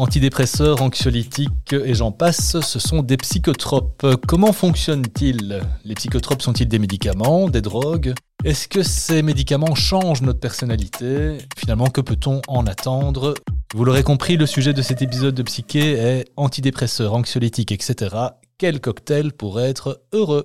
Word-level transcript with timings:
Antidépresseurs, 0.00 0.80
anxiolytiques 0.80 1.74
et 1.74 1.92
j'en 1.92 2.10
passe, 2.10 2.58
ce 2.60 2.78
sont 2.78 3.02
des 3.02 3.18
psychotropes. 3.18 4.06
Comment 4.26 4.54
fonctionnent-ils? 4.54 5.60
Les 5.84 5.94
psychotropes 5.94 6.40
sont-ils 6.40 6.66
des 6.66 6.78
médicaments, 6.78 7.50
des 7.50 7.60
drogues? 7.60 8.14
Est-ce 8.42 8.66
que 8.66 8.82
ces 8.82 9.20
médicaments 9.20 9.74
changent 9.74 10.22
notre 10.22 10.40
personnalité? 10.40 11.36
Finalement, 11.54 11.88
que 11.88 12.00
peut-on 12.00 12.40
en 12.48 12.66
attendre? 12.66 13.34
Vous 13.74 13.84
l'aurez 13.84 14.02
compris, 14.02 14.38
le 14.38 14.46
sujet 14.46 14.72
de 14.72 14.80
cet 14.80 15.02
épisode 15.02 15.34
de 15.34 15.42
Psyché 15.42 15.92
est 15.92 16.24
antidépresseurs, 16.38 17.12
anxiolytiques, 17.12 17.70
etc. 17.70 18.16
Quel 18.56 18.80
cocktail 18.80 19.34
pour 19.34 19.60
être 19.60 20.00
heureux? 20.14 20.44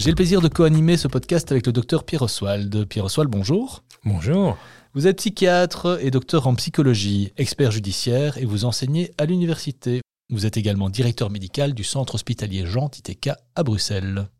J'ai 0.00 0.08
le 0.08 0.16
plaisir 0.16 0.40
de 0.40 0.48
co-animer 0.48 0.96
ce 0.96 1.08
podcast 1.08 1.52
avec 1.52 1.66
le 1.66 1.72
docteur 1.72 2.04
Pierre 2.04 2.22
Oswald. 2.22 2.86
Pierre 2.86 3.04
Oswald, 3.04 3.28
bonjour. 3.28 3.84
Bonjour. 4.02 4.56
Vous 4.94 5.06
êtes 5.06 5.18
psychiatre 5.18 5.98
et 6.00 6.10
docteur 6.10 6.46
en 6.46 6.54
psychologie, 6.54 7.34
expert 7.36 7.70
judiciaire 7.70 8.38
et 8.38 8.46
vous 8.46 8.64
enseignez 8.64 9.12
à 9.18 9.26
l'université. 9.26 10.00
Vous 10.30 10.46
êtes 10.46 10.56
également 10.56 10.88
directeur 10.88 11.28
médical 11.28 11.74
du 11.74 11.84
centre 11.84 12.14
hospitalier 12.14 12.64
Jean 12.64 12.88
Titeka 12.88 13.36
à 13.54 13.62
Bruxelles. 13.62 14.30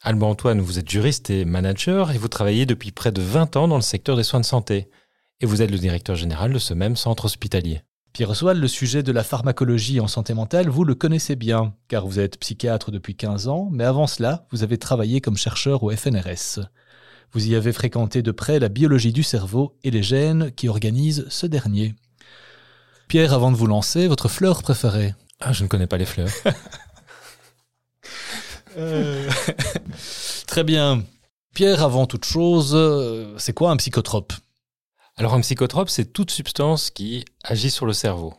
Alban 0.00 0.30
Antoine, 0.30 0.62
vous 0.62 0.78
êtes 0.78 0.88
juriste 0.88 1.28
et 1.28 1.44
manager 1.44 2.10
et 2.10 2.16
vous 2.16 2.28
travaillez 2.28 2.64
depuis 2.64 2.90
près 2.90 3.12
de 3.12 3.20
20 3.20 3.56
ans 3.58 3.68
dans 3.68 3.76
le 3.76 3.82
secteur 3.82 4.16
des 4.16 4.24
soins 4.24 4.40
de 4.40 4.46
santé. 4.46 4.88
Et 5.40 5.44
vous 5.44 5.60
êtes 5.60 5.70
le 5.70 5.78
directeur 5.78 6.16
général 6.16 6.50
de 6.50 6.58
ce 6.58 6.72
même 6.72 6.96
centre 6.96 7.26
hospitalier. 7.26 7.82
Pierre 8.14 8.30
Oswald, 8.30 8.60
le 8.60 8.68
sujet 8.68 9.02
de 9.02 9.10
la 9.10 9.24
pharmacologie 9.24 9.98
en 9.98 10.06
santé 10.06 10.34
mentale, 10.34 10.68
vous 10.68 10.84
le 10.84 10.94
connaissez 10.94 11.34
bien, 11.34 11.74
car 11.88 12.06
vous 12.06 12.20
êtes 12.20 12.38
psychiatre 12.38 12.92
depuis 12.92 13.16
15 13.16 13.48
ans, 13.48 13.68
mais 13.72 13.82
avant 13.82 14.06
cela, 14.06 14.46
vous 14.52 14.62
avez 14.62 14.78
travaillé 14.78 15.20
comme 15.20 15.36
chercheur 15.36 15.82
au 15.82 15.90
FNRS. 15.90 16.60
Vous 17.32 17.48
y 17.48 17.56
avez 17.56 17.72
fréquenté 17.72 18.22
de 18.22 18.30
près 18.30 18.60
la 18.60 18.68
biologie 18.68 19.12
du 19.12 19.24
cerveau 19.24 19.76
et 19.82 19.90
les 19.90 20.04
gènes 20.04 20.52
qui 20.52 20.68
organisent 20.68 21.26
ce 21.28 21.48
dernier. 21.48 21.96
Pierre, 23.08 23.32
avant 23.32 23.50
de 23.50 23.56
vous 23.56 23.66
lancer, 23.66 24.06
votre 24.06 24.28
fleur 24.28 24.62
préférée 24.62 25.16
Ah, 25.40 25.52
je 25.52 25.64
ne 25.64 25.68
connais 25.68 25.88
pas 25.88 25.98
les 25.98 26.06
fleurs. 26.06 26.30
Euh, 28.76 29.30
Très 30.48 30.64
bien. 30.64 31.04
Pierre, 31.54 31.84
avant 31.84 32.06
toute 32.06 32.24
chose, 32.24 32.72
euh, 32.74 33.32
c'est 33.38 33.52
quoi 33.52 33.70
un 33.70 33.76
psychotrope? 33.76 34.32
Alors 35.16 35.34
un 35.34 35.40
psychotrope, 35.40 35.88
c'est 35.88 36.12
toute 36.12 36.30
substance 36.30 36.90
qui 36.90 37.24
agit 37.44 37.70
sur 37.70 37.86
le 37.86 37.92
cerveau. 37.92 38.34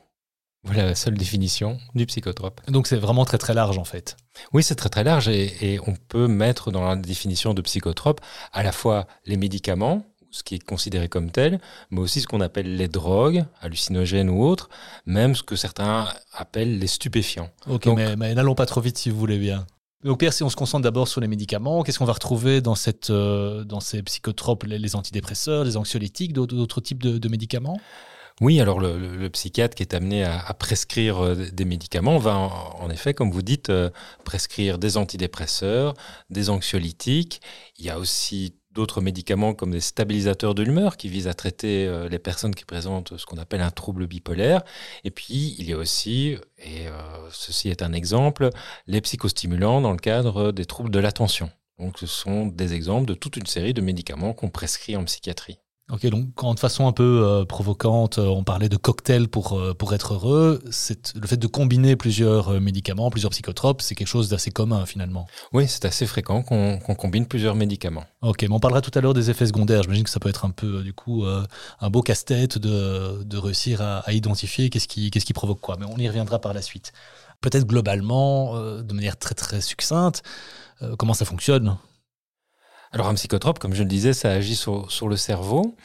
Voilà 0.64 0.84
la 0.84 0.96
seule 0.96 1.14
définition 1.14 1.78
du 1.94 2.06
psychotrope. 2.06 2.60
Donc 2.70 2.88
c'est 2.88 2.98
vraiment 2.98 3.24
très 3.24 3.38
très 3.38 3.54
large 3.54 3.78
en 3.78 3.86
fait. 3.86 4.18
Oui, 4.52 4.64
c'est 4.64 4.76
très 4.76 4.90
très 4.90 5.04
large 5.04 5.30
et, 5.30 5.80
on 5.86 5.94
peut 5.94 6.28
mettre 6.28 6.72
dans 6.72 6.84
la 6.84 6.96
définition 6.96 7.54
de 7.54 7.62
psychotrope 7.62 8.20
à 8.52 8.64
la 8.64 8.72
fois 8.72 9.08
les 9.26 9.38
médicaments, 9.38 10.04
ce 10.32 10.44
qui 10.44 10.56
est 10.56 10.64
considéré 10.64 11.08
comme 11.08 11.32
tel, 11.32 11.62
mais 11.92 12.02
aussi 12.02 12.20
ce 12.20 12.28
qu'on 12.28 12.42
appelle 12.42 12.76
les 12.76 12.88
drogues, 12.88 13.46
hallucinogènes 13.62 14.30
ou 14.30 14.44
autres, 14.44 14.70
même 15.06 15.36
ce 15.36 15.44
que 15.44 15.56
certains 15.56 16.08
appellent 16.34 16.80
les 16.80 16.88
stupéfiants. 16.88 17.52
Ok, 17.68 17.86
mais 17.86 18.34
n'allons 18.34 18.56
pas 18.56 18.66
trop 18.66 18.82
vite 18.82 18.98
si 18.98 19.10
vous 19.12 19.20
voulez 19.20 19.38
bien. 19.38 19.66
Donc 20.06 20.20
Pierre, 20.20 20.34
si 20.34 20.44
on 20.44 20.50
se 20.50 20.56
concentre 20.56 20.84
d'abord 20.84 21.08
sur 21.08 21.20
les 21.20 21.28
médicaments, 21.28 21.82
qu'est-ce 21.82 21.98
qu'on 21.98 22.06
va 22.06 22.14
retrouver 22.14 22.62
dans, 22.62 22.76
cette, 22.76 23.10
euh, 23.10 23.64
dans 23.64 23.80
ces 23.80 24.04
psychotropes, 24.04 24.64
les, 24.64 24.96
antidépresseurs, 24.96 25.64
les 25.64 25.78
anxiolytiques, 25.78 26.32
d'autres 26.32 26.80
types 26.80 27.02
de, 27.02 27.28
médicaments? 27.28 27.80
Oui, 28.40 28.62
alors 28.62 28.80
le, 28.80 29.28
psychiatre 29.30 29.74
qui 29.74 29.82
est 29.82 29.96
amené 29.96 30.24
à, 30.24 30.54
prescrire 30.54 31.26
euh, 31.26 31.36
des 31.52 31.66
médicaments 31.66 32.20
va 32.20 32.36
en, 32.36 32.90
effet, 32.92 33.16
comme 33.16 33.32
vous 33.32 33.42
dites, 33.42 33.72
euh, 33.72 33.90
prescrire 34.26 34.78
des 34.78 34.98
antidépresseurs, 34.98 35.96
des 36.30 36.52
anxiolytiques. 36.52 37.42
Il 37.80 37.86
y 37.86 37.90
a 37.90 37.98
aussi 37.98 38.54
d'autres 38.76 39.02
médicaments 39.02 39.54
comme 39.54 39.72
des 39.72 39.80
stabilisateurs 39.80 40.54
de 40.54 40.62
l'humeur 40.62 40.98
qui 40.98 41.10
visent 41.10 41.28
à 41.28 41.34
traiter 41.34 41.88
euh, 41.88 42.08
les 42.10 42.20
personnes 42.20 42.54
qui 42.54 42.66
présentent 42.66 43.18
ce 43.18 43.26
qu'on 43.26 43.38
appelle 43.38 43.62
un 43.62 43.72
trouble 43.72 44.06
bipolaire. 44.06 44.64
Et 45.04 45.12
puis, 45.12 45.56
il 45.58 45.68
y 45.68 45.74
a 45.74 45.78
aussi, 45.78 46.38
et 46.60 46.88
euh, 46.88 46.92
ceci 47.32 47.70
est 47.70 47.82
un 47.82 47.94
exemple, 47.94 48.50
les 48.86 49.02
psychostimulants 49.02 49.82
dans 49.82 49.92
le 49.92 49.98
cadre 49.98 50.52
des 50.52 50.66
troubles 50.66 50.92
de 50.92 51.00
l'attention. 51.00 51.50
Donc, 51.80 51.98
ce 51.98 52.06
sont 52.06 52.46
des 52.46 52.74
exemples 52.74 53.08
de 53.08 53.16
toute 53.16 53.38
une 53.38 53.46
série 53.46 53.74
de 53.74 53.82
médicaments 53.82 54.34
qu'on 54.34 54.50
prescrit 54.50 54.96
en 54.96 55.04
psychiatrie. 55.06 55.58
Ok, 55.92 56.08
donc 56.08 56.30
quand 56.34 56.56
de 56.56 56.60
façon 56.60 56.88
un 56.88 56.92
peu 56.92 57.22
euh, 57.24 57.46
provocante, 57.46 58.18
euh, 58.18 58.26
on 58.26 58.44
parlait 58.44 58.70
de 58.70 58.78
cocktail 58.78 59.28
pour, 59.28 59.54
euh, 59.54 59.76
pour 59.76 59.94
être 59.94 60.16
heureux, 60.16 60.60
c'est 60.72 61.14
le 61.14 61.28
fait 61.28 61.38
de 61.38 61.46
combiner 61.46 61.96
plusieurs 61.96 62.60
médicaments, 62.60 63.12
plusieurs 63.12 63.30
psychotropes, 63.30 63.84
c'est 63.84 63.94
quelque 63.94 64.08
chose 64.08 64.28
d'assez 64.28 64.50
commun 64.50 64.88
finalement. 64.88 65.28
Oui, 65.54 65.68
c'est 65.68 65.86
assez 65.86 66.08
fréquent 66.08 66.42
qu'on 66.42 66.80
combine 66.80 67.28
plusieurs 67.28 67.54
médicaments. 67.54 68.04
Ok, 68.24 68.42
mais 68.42 68.52
on 68.52 68.60
parlera 68.60 68.82
tout 68.82 68.90
à 68.98 69.02
l'heure 69.02 69.14
des 69.14 69.30
effets 69.30 69.46
secondaires. 69.46 69.84
J'imagine 69.84 70.06
que 70.06 70.10
ça 70.10 70.20
peut 70.20 70.30
être 70.30 70.46
un 70.46 70.50
peu 70.50 70.82
du 70.82 70.94
coup 70.94 71.24
un 71.26 71.90
beau 71.92 72.02
casse-tête 72.02 72.58
de, 72.58 73.24
de, 73.24 73.38
réussir 73.38 73.82
à, 73.82 74.00
à 74.00 74.12
identifier 74.12 74.72
qu'est-ce 74.72 74.88
qui, 74.88 75.12
qu'est-ce 75.12 75.26
qui 75.26 75.34
provoque 75.34 75.62
quoi. 75.62 75.78
Mais 75.80 75.86
on 75.86 75.98
y 75.98 76.08
reviendra 76.08 76.40
par 76.40 76.54
la 76.54 76.64
suite. 76.64 76.94
Peut-être 77.42 77.68
globalement, 77.68 78.60
de 78.82 78.94
manière 78.94 79.18
très 79.18 79.36
très 79.36 79.62
succincte, 79.62 80.24
comment 80.98 81.14
ça 81.14 81.26
fonctionne? 81.26 81.78
Alors 82.92 83.08
un 83.08 83.16
psychotrope, 83.16 83.60
comme 83.60 83.74
je 83.74 83.84
le 83.84 83.90
disais, 83.90 84.14
ça 84.14 84.32
agit 84.32 84.56
sur, 84.56 85.08
le 85.08 85.18
cerveau. 85.18 85.76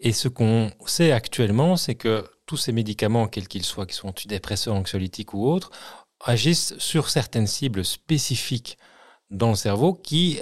Et 0.00 0.12
ce 0.12 0.28
qu'on 0.28 0.70
sait 0.86 1.12
actuellement, 1.12 1.76
c'est 1.76 1.94
que 1.94 2.24
tous 2.46 2.56
ces 2.56 2.72
médicaments, 2.72 3.26
quels 3.26 3.48
qu'ils 3.48 3.64
soient, 3.64 3.86
qu'ils 3.86 3.96
soient 3.96 4.10
antidépresseurs, 4.10 4.74
anxiolytiques 4.74 5.34
ou 5.34 5.46
autres, 5.46 5.70
agissent 6.24 6.76
sur 6.78 7.10
certaines 7.10 7.46
cibles 7.46 7.84
spécifiques 7.84 8.78
dans 9.30 9.50
le 9.50 9.56
cerveau 9.56 9.92
qui 9.92 10.40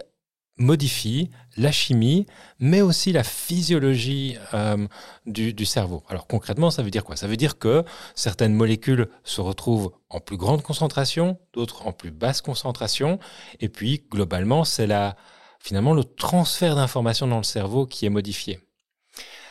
modifient 0.59 1.31
la 1.57 1.71
chimie, 1.71 2.27
mais 2.59 2.81
aussi 2.81 3.13
la 3.13 3.25
physiologie 3.25 4.37
euh, 4.55 4.87
du, 5.27 5.53
du, 5.53 5.67
cerveau. 5.67 6.03
Alors 6.09 6.27
concrètement, 6.27 6.71
ça 6.71 6.83
veut 6.83 6.91
dire 6.91 7.05
quoi? 7.05 7.17
Ça 7.17 7.27
veut 7.27 7.37
dire 7.37 7.59
que 7.59 7.85
certaines 8.15 8.55
molécules 8.55 9.09
se 9.25 9.41
retrouvent 9.41 9.93
en 10.09 10.21
plus 10.21 10.37
grande 10.37 10.63
concentration, 10.63 11.39
d'autres 11.53 11.87
en 11.87 11.93
plus 11.93 12.11
basse 12.11 12.41
concentration, 12.41 13.19
et 13.61 13.69
puis 13.69 14.05
globalement, 14.11 14.65
c'est 14.65 14.87
la 14.87 15.17
finalement 15.61 15.95
le 15.95 16.05
transfert 16.05 16.77
d'informations 16.77 17.27
dans 17.27 17.39
le 17.39 17.45
cerveau 17.45 17.87
qui 17.87 18.07
est 18.07 18.11
modifié. 18.11 18.61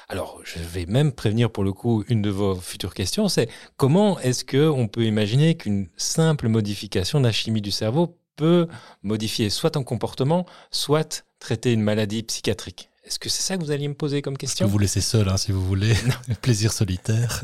Alors, 0.07 0.39
je 0.43 0.59
vais 0.59 0.85
même 0.85 1.11
prévenir 1.11 1.49
pour 1.49 1.63
le 1.63 1.73
coup 1.73 2.03
une 2.09 2.21
de 2.21 2.29
vos 2.29 2.55
futures 2.55 2.93
questions, 2.93 3.27
c'est 3.27 3.49
comment 3.75 4.19
est-ce 4.19 4.45
qu'on 4.45 4.87
peut 4.87 5.05
imaginer 5.05 5.55
qu'une 5.55 5.87
simple 5.97 6.47
modification 6.47 7.19
de 7.19 7.25
la 7.25 7.31
chimie 7.31 7.61
du 7.61 7.71
cerveau 7.71 8.17
peut 8.35 8.67
modifier 9.01 9.49
soit 9.49 9.77
un 9.77 9.83
comportement, 9.83 10.45
soit 10.69 11.25
traiter 11.39 11.73
une 11.73 11.81
maladie 11.81 12.21
psychiatrique? 12.21 12.89
Est-ce 13.03 13.19
que 13.19 13.29
c'est 13.29 13.41
ça 13.41 13.57
que 13.57 13.63
vous 13.63 13.71
alliez 13.71 13.87
me 13.87 13.93
poser 13.93 14.21
comme 14.21 14.37
question? 14.37 14.67
Je 14.67 14.71
vous 14.71 14.79
laisser 14.79 15.01
seul, 15.01 15.29
hein, 15.29 15.37
si 15.37 15.51
vous 15.51 15.63
voulez? 15.63 15.93
Plaisir 16.41 16.71
solitaire. 16.71 17.43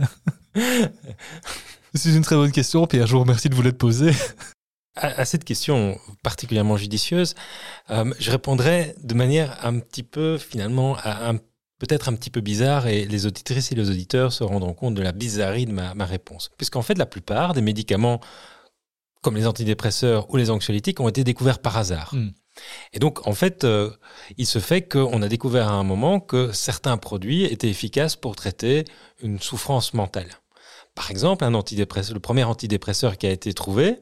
c'est 1.94 2.10
une 2.10 2.24
très 2.24 2.36
bonne 2.36 2.52
question, 2.52 2.86
Pierre. 2.88 3.08
Je 3.08 3.14
vous 3.14 3.22
remercie 3.22 3.50
de 3.50 3.56
vous 3.56 3.62
l'être 3.62 3.78
posée. 3.78 4.12
À, 4.96 5.24
cette 5.24 5.46
question 5.46 5.98
particulièrement 6.22 6.76
judicieuse, 6.76 7.34
euh, 7.92 8.14
je 8.20 8.30
répondrai 8.30 8.94
de 9.02 9.14
manière 9.14 9.66
un 9.66 9.80
petit 9.80 10.04
peu, 10.04 10.38
finalement, 10.38 10.98
peut-être 11.80 12.10
un 12.10 12.14
petit 12.14 12.30
peu 12.30 12.42
bizarre, 12.42 12.88
et 12.88 13.06
les 13.06 13.26
auditrices 13.26 13.72
et 13.72 13.76
les 13.76 13.90
auditeurs 13.90 14.34
se 14.34 14.44
rendront 14.44 14.74
compte 14.74 14.94
de 14.94 15.02
la 15.02 15.14
bizarrerie 15.14 15.66
de 15.66 15.72
ma, 15.72 16.06
réponse. 16.06 16.52
Puisqu'en 16.58 16.82
fait, 16.82 16.98
la 16.98 17.06
plupart 17.06 17.54
des 17.54 17.62
médicaments, 17.62 18.20
comme 19.22 19.36
les 19.36 19.48
antidépresseurs 19.48 20.30
ou 20.30 20.38
les 20.38 20.52
anxiolytiques, 20.52 21.00
ont 21.00 21.08
été 21.08 21.24
découverts 21.24 21.60
par 21.60 21.78
hasard. 21.78 22.14
Hmm. 22.14 22.32
Et 22.94 23.00
donc, 23.00 23.26
en 23.28 23.34
fait, 23.34 23.64
euh, 23.64 23.90
il 24.38 24.46
se 24.46 24.60
fait 24.60 24.82
qu'on 24.82 25.22
a 25.22 25.28
découvert 25.28 25.70
à 25.70 25.74
un 25.74 25.84
moment 25.84 26.20
que 26.20 26.52
certains 26.52 26.98
produits 26.98 27.46
étaient 27.46 27.70
efficaces 27.70 28.16
pour 28.16 28.36
traiter 28.36 28.84
une 29.24 29.40
souffrance 29.40 29.94
mentale. 29.94 30.30
Par 30.94 31.10
exemple, 31.10 31.46
le 31.46 32.20
premier 32.20 32.44
antidépresseur 32.44 33.18
qui 33.18 33.26
a 33.26 33.32
été 33.32 33.54
trouvé, 33.54 33.98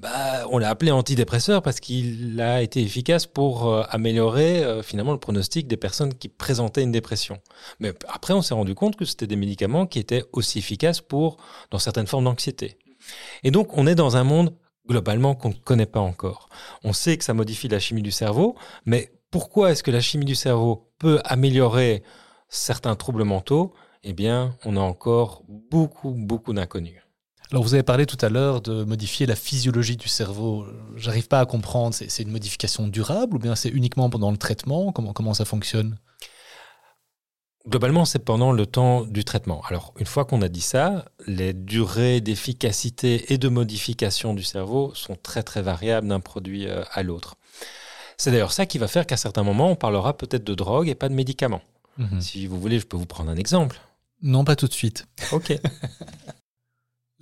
bah, 0.00 0.44
on 0.50 0.58
l'a 0.58 0.70
appelé 0.70 0.90
antidépresseur 0.90 1.62
parce 1.62 1.78
qu'il 1.78 2.40
a 2.40 2.62
été 2.62 2.82
efficace 2.82 3.26
pour 3.26 3.68
euh, 3.68 3.84
améliorer 3.90 4.64
euh, 4.64 4.82
finalement 4.82 5.12
le 5.12 5.20
pronostic 5.20 5.68
des 5.68 5.76
personnes 5.76 6.12
qui 6.12 6.28
présentaient 6.28 6.82
une 6.82 6.90
dépression. 6.90 7.38
Mais 7.78 7.92
après, 8.08 8.34
on 8.34 8.42
s'est 8.42 8.54
rendu 8.54 8.74
compte 8.74 8.96
que 8.96 9.04
c'était 9.04 9.28
des 9.28 9.36
médicaments 9.36 9.86
qui 9.86 10.00
étaient 10.00 10.24
aussi 10.32 10.58
efficaces 10.58 11.00
pour 11.00 11.36
dans 11.70 11.78
certaines 11.78 12.08
formes 12.08 12.24
d'anxiété. 12.24 12.76
Et 13.44 13.52
donc, 13.52 13.76
on 13.78 13.86
est 13.86 13.94
dans 13.94 14.16
un 14.16 14.24
monde 14.24 14.52
globalement 14.88 15.36
qu'on 15.36 15.50
ne 15.50 15.54
connaît 15.54 15.86
pas 15.86 16.00
encore. 16.00 16.48
On 16.82 16.92
sait 16.92 17.16
que 17.16 17.24
ça 17.24 17.34
modifie 17.34 17.68
la 17.68 17.78
chimie 17.78 18.02
du 18.02 18.10
cerveau, 18.10 18.56
mais 18.84 19.12
pourquoi 19.30 19.70
est-ce 19.70 19.84
que 19.84 19.92
la 19.92 20.00
chimie 20.00 20.24
du 20.24 20.34
cerveau 20.34 20.90
peut 20.98 21.20
améliorer 21.24 22.02
certains 22.48 22.96
troubles 22.96 23.24
mentaux 23.24 23.72
eh 24.04 24.12
bien, 24.12 24.56
on 24.64 24.76
a 24.76 24.80
encore 24.80 25.42
beaucoup, 25.48 26.10
beaucoup 26.10 26.52
d'inconnus. 26.52 27.00
Alors 27.50 27.62
vous 27.62 27.74
avez 27.74 27.82
parlé 27.82 28.06
tout 28.06 28.16
à 28.22 28.30
l'heure 28.30 28.62
de 28.62 28.82
modifier 28.82 29.26
la 29.26 29.36
physiologie 29.36 29.98
du 29.98 30.08
cerveau. 30.08 30.66
J'arrive 30.96 31.28
pas 31.28 31.40
à 31.40 31.46
comprendre, 31.46 31.94
c'est 31.94 32.22
une 32.22 32.30
modification 32.30 32.88
durable 32.88 33.36
ou 33.36 33.38
bien 33.38 33.54
c'est 33.54 33.68
uniquement 33.68 34.08
pendant 34.08 34.30
le 34.30 34.38
traitement? 34.38 34.90
Comment, 34.90 35.12
comment 35.12 35.34
ça 35.34 35.44
fonctionne? 35.44 35.98
Globalement, 37.68 38.04
c'est 38.04 38.18
pendant 38.24 38.50
le 38.52 38.66
temps 38.66 39.04
du 39.04 39.22
traitement. 39.22 39.60
Alors, 39.68 39.92
une 39.98 40.06
fois 40.06 40.24
qu'on 40.24 40.42
a 40.42 40.48
dit 40.48 40.62
ça, 40.62 41.04
les 41.26 41.52
durées 41.52 42.20
d'efficacité 42.20 43.32
et 43.32 43.38
de 43.38 43.48
modification 43.48 44.34
du 44.34 44.42
cerveau 44.42 44.92
sont 44.94 45.14
très 45.14 45.44
très 45.44 45.62
variables 45.62 46.08
d'un 46.08 46.18
produit 46.18 46.66
euh, 46.66 46.82
à 46.90 47.04
l'autre. 47.04 47.36
C'est 48.16 48.32
d'ailleurs 48.32 48.52
ça 48.52 48.66
qui 48.66 48.78
va 48.78 48.88
faire 48.88 49.06
qu'à 49.06 49.16
certains 49.16 49.44
moments, 49.44 49.70
on 49.70 49.76
parlera 49.76 50.16
peut-être 50.16 50.42
de 50.42 50.54
drogue 50.54 50.88
et 50.88 50.94
pas 50.96 51.08
de 51.08 51.14
médicaments. 51.14 51.62
Mhm. 51.98 52.20
Si 52.20 52.46
vous 52.46 52.58
voulez, 52.58 52.80
je 52.80 52.86
peux 52.86 52.96
vous 52.96 53.06
prendre 53.06 53.30
un 53.30 53.36
exemple. 53.36 53.80
Non, 54.22 54.44
pas 54.44 54.56
tout 54.56 54.68
de 54.68 54.72
suite. 54.72 55.06
Ok. 55.32 55.52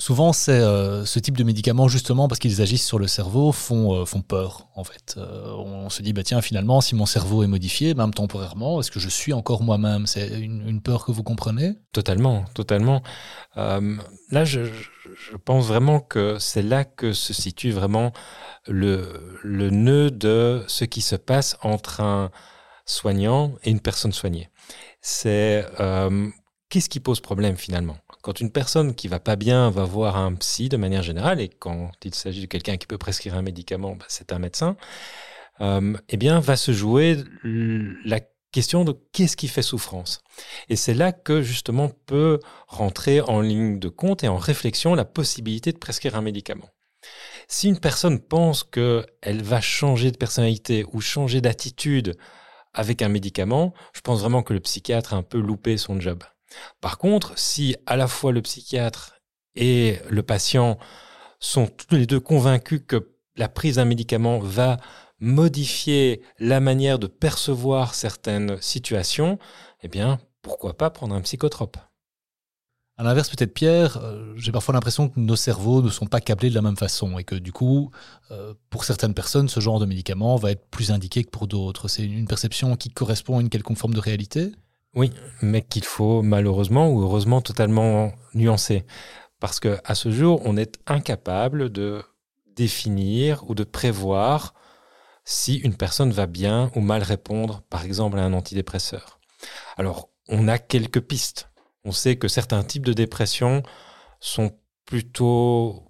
Souvent, 0.01 0.33
c'est 0.33 0.53
euh, 0.53 1.05
ce 1.05 1.19
type 1.19 1.37
de 1.37 1.45
médicaments, 1.45 1.87
justement, 1.87 2.27
parce 2.27 2.39
qu'ils 2.39 2.63
agissent 2.63 2.87
sur 2.87 2.99
le 2.99 3.07
cerveau, 3.07 3.53
font, 3.53 3.95
euh, 3.95 4.07
font 4.07 4.23
peur, 4.23 4.67
en 4.75 4.83
fait. 4.83 5.17
Euh, 5.19 5.53
on 5.59 5.91
se 5.91 6.01
dit, 6.01 6.15
bah, 6.15 6.23
tiens, 6.23 6.41
finalement, 6.41 6.81
si 6.81 6.95
mon 6.95 7.05
cerveau 7.05 7.43
est 7.43 7.47
modifié, 7.47 7.93
même 7.93 8.15
temporairement, 8.15 8.81
est-ce 8.81 8.91
que 8.91 8.99
je 8.99 9.11
suis 9.11 9.35
encore 9.35 9.63
moi-même? 9.63 10.07
C'est 10.07 10.41
une, 10.41 10.81
peur 10.81 11.05
que 11.05 11.13
vous 11.13 11.23
comprenez? 11.23 11.75
Totalement, 11.93 12.47
totalement. 12.55 13.03
là, 13.57 14.45
je, 14.45 14.65
je, 14.65 15.37
pense 15.37 15.67
vraiment 15.67 16.01
que 16.01 16.39
c'est 16.39 16.63
là 16.63 16.87
que 16.87 17.13
se 17.13 17.35
situe 17.35 17.71
vraiment 17.71 18.15
le, 18.67 19.39
le 19.43 19.69
nœud 19.69 20.11
de 20.11 20.65
ce 20.67 20.87
qui 20.87 21.03
se 21.03 21.17
passe 21.17 21.59
entre 21.61 22.01
un 22.01 22.31
soignant 22.87 23.53
et 23.65 23.71
une 23.71 23.81
personne 23.81 24.13
soignée. 24.13 24.49
C'est 25.03 25.67
qu'est-ce 26.71 26.89
qui 26.89 27.01
pose 27.01 27.21
problème, 27.21 27.57
finalement? 27.57 27.99
Quand 28.23 28.41
une 28.41 28.51
personne 28.51 28.95
qui 28.95 29.09
va 29.09 29.21
pas 29.21 29.37
bien 29.37 29.71
va 29.71 29.85
voir 29.85 30.17
un 30.17 30.35
psy 30.35 30.69
de 30.69 30.77
manière 30.77 31.03
générale, 31.03 31.41
et 31.41 31.49
quand 31.49 31.91
il 32.05 32.15
s'agit 32.15 32.41
de 32.41 32.47
quelqu'un 32.47 32.77
qui 32.77 32.87
peut 32.87 32.99
prescrire 32.99 33.35
un 33.35 33.43
médicament, 33.43 33.97
bah, 33.97 34.07
c'est 34.09 34.33
un 34.33 34.39
médecin, 34.39 34.77
euh, 35.61 35.95
eh 36.09 36.17
bien, 36.17 36.41
va 36.41 36.57
se 36.57 36.73
jouer 36.73 37.19
la 37.43 38.21
question 38.53 38.85
de 38.85 38.97
qu'est-ce 39.13 39.37
qui 39.37 39.49
fait 39.49 39.63
souffrance? 39.63 40.23
Et 40.69 40.77
c'est 40.77 40.95
là 40.95 41.13
que 41.13 41.43
justement 41.43 41.91
peut 42.07 42.41
rentrer 42.67 43.21
en 43.21 43.41
ligne 43.41 43.79
de 43.79 43.89
compte 43.89 44.25
et 44.25 44.29
en 44.29 44.39
réflexion 44.39 44.95
la 44.95 45.05
possibilité 45.05 45.73
de 45.73 45.79
prescrire 45.79 46.17
un 46.17 46.23
médicament. 46.23 46.69
Si 47.49 47.69
une 47.69 47.81
personne 47.81 48.21
pense 48.21 48.65
qu'elle 48.65 49.43
va 49.43 49.61
changer 49.61 50.11
de 50.11 50.17
personnalité 50.17 50.85
ou 50.93 51.01
changer 51.01 51.41
d'attitude 51.41 52.17
avec 52.75 53.03
un 53.03 53.09
médicament, 53.09 53.75
je 53.93 54.01
pense 54.01 54.21
vraiment 54.21 54.43
que 54.43 54.53
le 54.53 54.61
psychiatre 54.61 55.15
a 55.15 55.17
un 55.17 55.23
peu 55.23 55.39
loupé 55.39 55.77
son 55.77 56.01
job. 56.01 56.23
Par 56.81 56.99
contre, 56.99 57.39
si 57.39 57.77
à 57.87 57.97
la 57.97 58.09
fois 58.09 58.33
le 58.33 58.43
psychiatre 58.43 59.21
et 59.55 59.99
le 60.09 60.23
patient 60.23 60.79
sont 61.39 61.67
tous 61.67 61.97
les 61.97 62.07
deux 62.07 62.21
convaincus 62.21 62.83
que 62.87 63.15
la 63.37 63.49
prise 63.49 63.77
d'un 63.77 63.85
médicament 63.85 64.39
va 64.39 64.79
modifier 65.21 66.23
la 66.39 66.61
manière 66.61 66.99
de 66.99 67.07
percevoir 67.07 67.95
certaines 67.95 68.61
situations, 68.61 69.39
eh 69.83 69.89
bien, 69.89 70.19
pourquoi 70.43 70.77
pas 70.77 70.91
prendre 70.91 71.15
un 71.15 71.21
psychotrope? 71.21 71.77
À 72.97 73.03
l'inverse, 73.03 73.31
peut-être 73.31 73.55
Pierre, 73.55 73.97
euh, 73.97 74.35
j'ai 74.37 74.53
parfois 74.53 74.75
l'impression 74.75 75.09
que 75.09 75.19
nos 75.19 75.37
cerveaux 75.37 75.81
ne 75.81 75.89
sont 75.89 76.05
pas 76.05 76.21
câblés 76.21 76.51
de 76.51 76.55
la 76.55 76.61
même 76.61 76.77
façon 76.77 77.19
et 77.19 77.25
que 77.25 77.35
du 77.35 77.51
coup, 77.51 77.91
euh, 78.31 78.53
pour 78.69 78.85
certaines 78.85 79.15
personnes, 79.15 79.49
ce 79.49 79.59
genre 79.59 79.81
de 79.81 79.87
médicament 79.87 80.37
va 80.37 80.51
être 80.51 80.69
plus 80.69 80.91
indiqué 80.91 81.25
que 81.25 81.31
pour 81.31 81.47
d'autres. 81.47 81.89
C'est 81.89 82.05
une 82.05 82.27
perception 82.27 82.77
qui 82.77 82.91
correspond 82.91 83.39
à 83.39 83.41
une 83.41 83.49
quelconque 83.49 83.79
forme 83.79 83.95
de 83.95 84.01
réalité? 84.01 84.53
Oui, 84.95 85.13
mais 85.41 85.63
qu'il 85.63 85.85
faut 85.85 86.23
malheureusement 86.23 86.91
ou 86.91 87.03
heureusement 87.03 87.41
totalement 87.41 88.13
nuancer. 88.35 88.85
Parce 89.39 89.61
que 89.61 89.79
à 89.85 89.95
ce 89.95 90.11
jour, 90.11 90.43
on 90.45 90.57
est 90.57 90.79
incapable 90.87 91.71
de 91.71 92.03
définir 92.57 93.49
ou 93.49 93.55
de 93.55 93.65
prévoir 93.65 94.55
si 95.25 95.57
une 95.57 95.77
personne 95.77 96.11
va 96.11 96.27
bien 96.27 96.71
ou 96.75 96.81
mal 96.81 97.03
répondre, 97.03 97.63
par 97.71 97.85
exemple, 97.85 98.19
à 98.19 98.25
un 98.25 98.33
antidépresseur. 98.33 99.21
Alors, 99.77 100.11
on 100.29 100.49
a 100.49 100.59
quelques 100.59 101.01
pistes. 101.01 101.51
On 101.85 101.93
sait 101.93 102.17
que 102.17 102.29
certains 102.29 102.63
types 102.63 102.85
de 102.85 102.93
dépression 102.93 103.63
sont 104.19 104.53
plutôt 104.85 105.90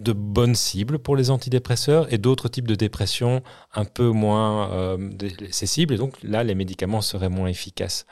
de 0.00 0.12
bonnes 0.12 0.54
cibles 0.54 0.98
pour 0.98 1.14
les 1.14 1.30
antidépresseurs 1.30 2.12
et 2.12 2.18
d'autres 2.18 2.48
types 2.48 2.66
de 2.66 2.74
dépression 2.74 3.42
un 3.74 3.84
peu 3.84 4.08
moins 4.08 4.72
euh, 4.72 5.10
cibles. 5.50 5.94
Et 5.94 5.98
donc 5.98 6.22
là, 6.22 6.42
les 6.42 6.54
médicaments 6.54 7.02
seraient 7.02 7.28
moins 7.28 7.48
efficaces. 7.48 8.06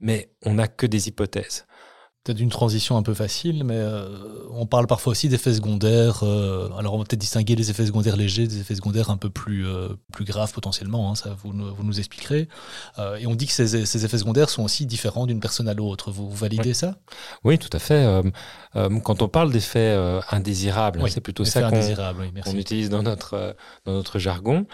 Mais 0.00 0.32
on 0.44 0.54
n'a 0.54 0.66
que 0.66 0.86
des 0.86 1.08
hypothèses 1.08 1.64
peut-être 2.24 2.40
une 2.40 2.50
transition 2.50 2.96
un 2.96 3.02
peu 3.02 3.14
facile, 3.14 3.64
mais 3.64 3.76
euh, 3.76 4.08
on 4.50 4.64
parle 4.64 4.86
parfois 4.86 5.10
aussi 5.10 5.28
d'effets 5.28 5.54
secondaires. 5.54 6.22
Euh, 6.22 6.70
alors 6.78 6.94
on 6.94 6.98
va 6.98 7.04
peut-être 7.04 7.20
distinguer 7.20 7.56
les 7.56 7.70
effets 7.70 7.86
secondaires 7.86 8.16
légers 8.16 8.46
des 8.46 8.60
effets 8.60 8.76
secondaires 8.76 9.10
un 9.10 9.16
peu 9.16 9.28
plus, 9.28 9.66
euh, 9.66 9.88
plus 10.12 10.24
graves 10.24 10.52
potentiellement, 10.52 11.10
hein, 11.10 11.14
ça 11.16 11.36
vous, 11.42 11.52
vous, 11.52 11.82
nous 11.82 11.98
expliquerez. 11.98 12.48
et 13.18 13.26
on 13.26 13.34
dit 13.34 13.46
que 13.46 13.52
ces, 13.52 13.86
ces, 13.86 14.04
effets 14.04 14.18
secondaires 14.18 14.50
sont 14.50 14.62
aussi 14.62 14.86
différents 14.86 15.26
d'une 15.26 15.40
personne 15.40 15.68
à 15.68 15.74
l'autre. 15.74 16.12
Vous, 16.12 16.30
validez 16.30 16.74
ça? 16.74 16.96
Oui, 17.44 17.58
tout 17.58 17.70
à 17.72 17.78
fait. 17.78 18.22
quand 18.74 19.22
on 19.22 19.28
parle 19.28 19.50
d'effets 19.50 19.96
indésirables, 20.30 21.02
c'est 21.10 21.20
plutôt 21.20 21.44
ça 21.44 21.70
qu'on 21.70 22.56
utilise 22.56 22.88
dans 22.88 23.02
notre, 23.02 23.56
dans 23.84 23.92
notre 23.92 24.18
jargon. 24.18 24.66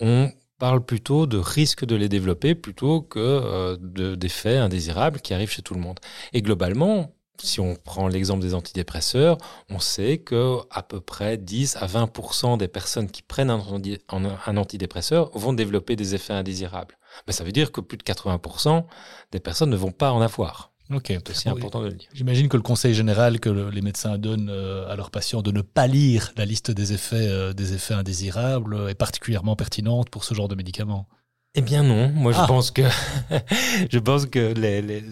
On 0.00 0.30
parle 0.58 0.84
plutôt 0.84 1.26
de 1.26 1.38
risque 1.38 1.84
de 1.84 1.96
les 1.96 2.08
développer 2.08 2.54
plutôt 2.54 3.02
que 3.02 3.18
euh, 3.18 3.76
d'effets 4.16 4.56
indésirables 4.56 5.20
qui 5.20 5.34
arrivent 5.34 5.50
chez 5.50 5.62
tout 5.62 5.74
le 5.74 5.80
monde. 5.80 6.00
Et 6.32 6.42
globalement, 6.42 7.12
si 7.42 7.60
on 7.60 7.74
prend 7.76 8.08
l'exemple 8.08 8.40
des 8.40 8.54
antidépresseurs, 8.54 9.38
on 9.68 9.78
sait 9.78 10.18
que 10.18 10.58
à 10.70 10.82
peu 10.82 11.00
près 11.00 11.36
10 11.36 11.76
à 11.76 11.86
20% 11.86 12.58
des 12.58 12.68
personnes 12.68 13.10
qui 13.10 13.22
prennent 13.22 13.50
un, 13.50 13.62
un, 14.08 14.56
antidépresseur 14.56 15.30
vont 15.36 15.52
développer 15.52 15.96
des 15.96 16.14
effets 16.14 16.32
indésirables. 16.32 16.98
Mais 17.26 17.32
ça 17.32 17.44
veut 17.44 17.52
dire 17.52 17.72
que 17.72 17.80
plus 17.80 17.98
de 17.98 18.02
80% 18.02 18.84
des 19.32 19.40
personnes 19.40 19.70
ne 19.70 19.76
vont 19.76 19.92
pas 19.92 20.12
en 20.12 20.20
avoir. 20.20 20.72
Ok. 20.92 21.06
C'est 21.08 21.30
aussi 21.30 21.48
important 21.48 21.80
de 21.80 21.88
le 21.88 21.94
dire. 21.94 22.08
J'imagine 22.12 22.48
que 22.48 22.56
le 22.56 22.62
conseil 22.62 22.94
général 22.94 23.40
que 23.40 23.48
les 23.48 23.80
médecins 23.80 24.18
donnent 24.18 24.50
euh, 24.50 24.88
à 24.90 24.96
leurs 24.96 25.10
patients 25.10 25.42
de 25.42 25.50
ne 25.50 25.62
pas 25.62 25.86
lire 25.86 26.32
la 26.36 26.44
liste 26.44 26.70
des 26.70 26.92
effets, 26.92 27.28
euh, 27.28 27.52
des 27.52 27.74
effets 27.74 27.94
indésirables 27.94 28.88
est 28.88 28.94
particulièrement 28.94 29.56
pertinente 29.56 30.10
pour 30.10 30.24
ce 30.24 30.34
genre 30.34 30.48
de 30.48 30.54
médicaments. 30.54 31.08
Eh 31.54 31.62
bien 31.62 31.82
non. 31.82 32.10
Moi, 32.10 32.32
je 32.32 32.38
ah. 32.40 32.46
pense 32.46 32.70
que 32.70 32.82
je 33.90 33.98
pense 33.98 34.26
que 34.26 34.52
les, 34.54 34.82
les, 34.82 35.02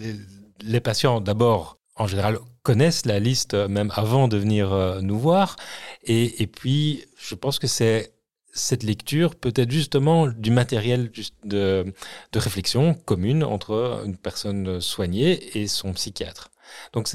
les 0.61 0.79
patients, 0.79 1.19
d'abord, 1.19 1.79
en 1.95 2.07
général, 2.07 2.37
connaissent 2.63 3.05
la 3.05 3.19
liste 3.19 3.53
même 3.53 3.91
avant 3.95 4.27
de 4.27 4.37
venir 4.37 4.71
euh, 4.71 5.01
nous 5.01 5.19
voir. 5.19 5.55
Et, 6.03 6.41
et 6.41 6.47
puis, 6.47 7.03
je 7.17 7.35
pense 7.35 7.59
que 7.59 7.67
c'est 7.67 8.14
cette 8.55 8.83
lecture 8.83 9.35
peut 9.35 9.53
être 9.55 9.69
justement 9.69 10.27
du 10.27 10.49
matériel 10.49 11.11
de, 11.43 11.93
réflexion 12.33 12.93
commune 12.93 13.43
entre 13.43 14.01
une 14.05 14.17
personne 14.17 14.79
soignée 14.81 15.57
et 15.57 15.67
son 15.67 15.93
psychiatre. 15.93 16.49
Donc 16.93 17.07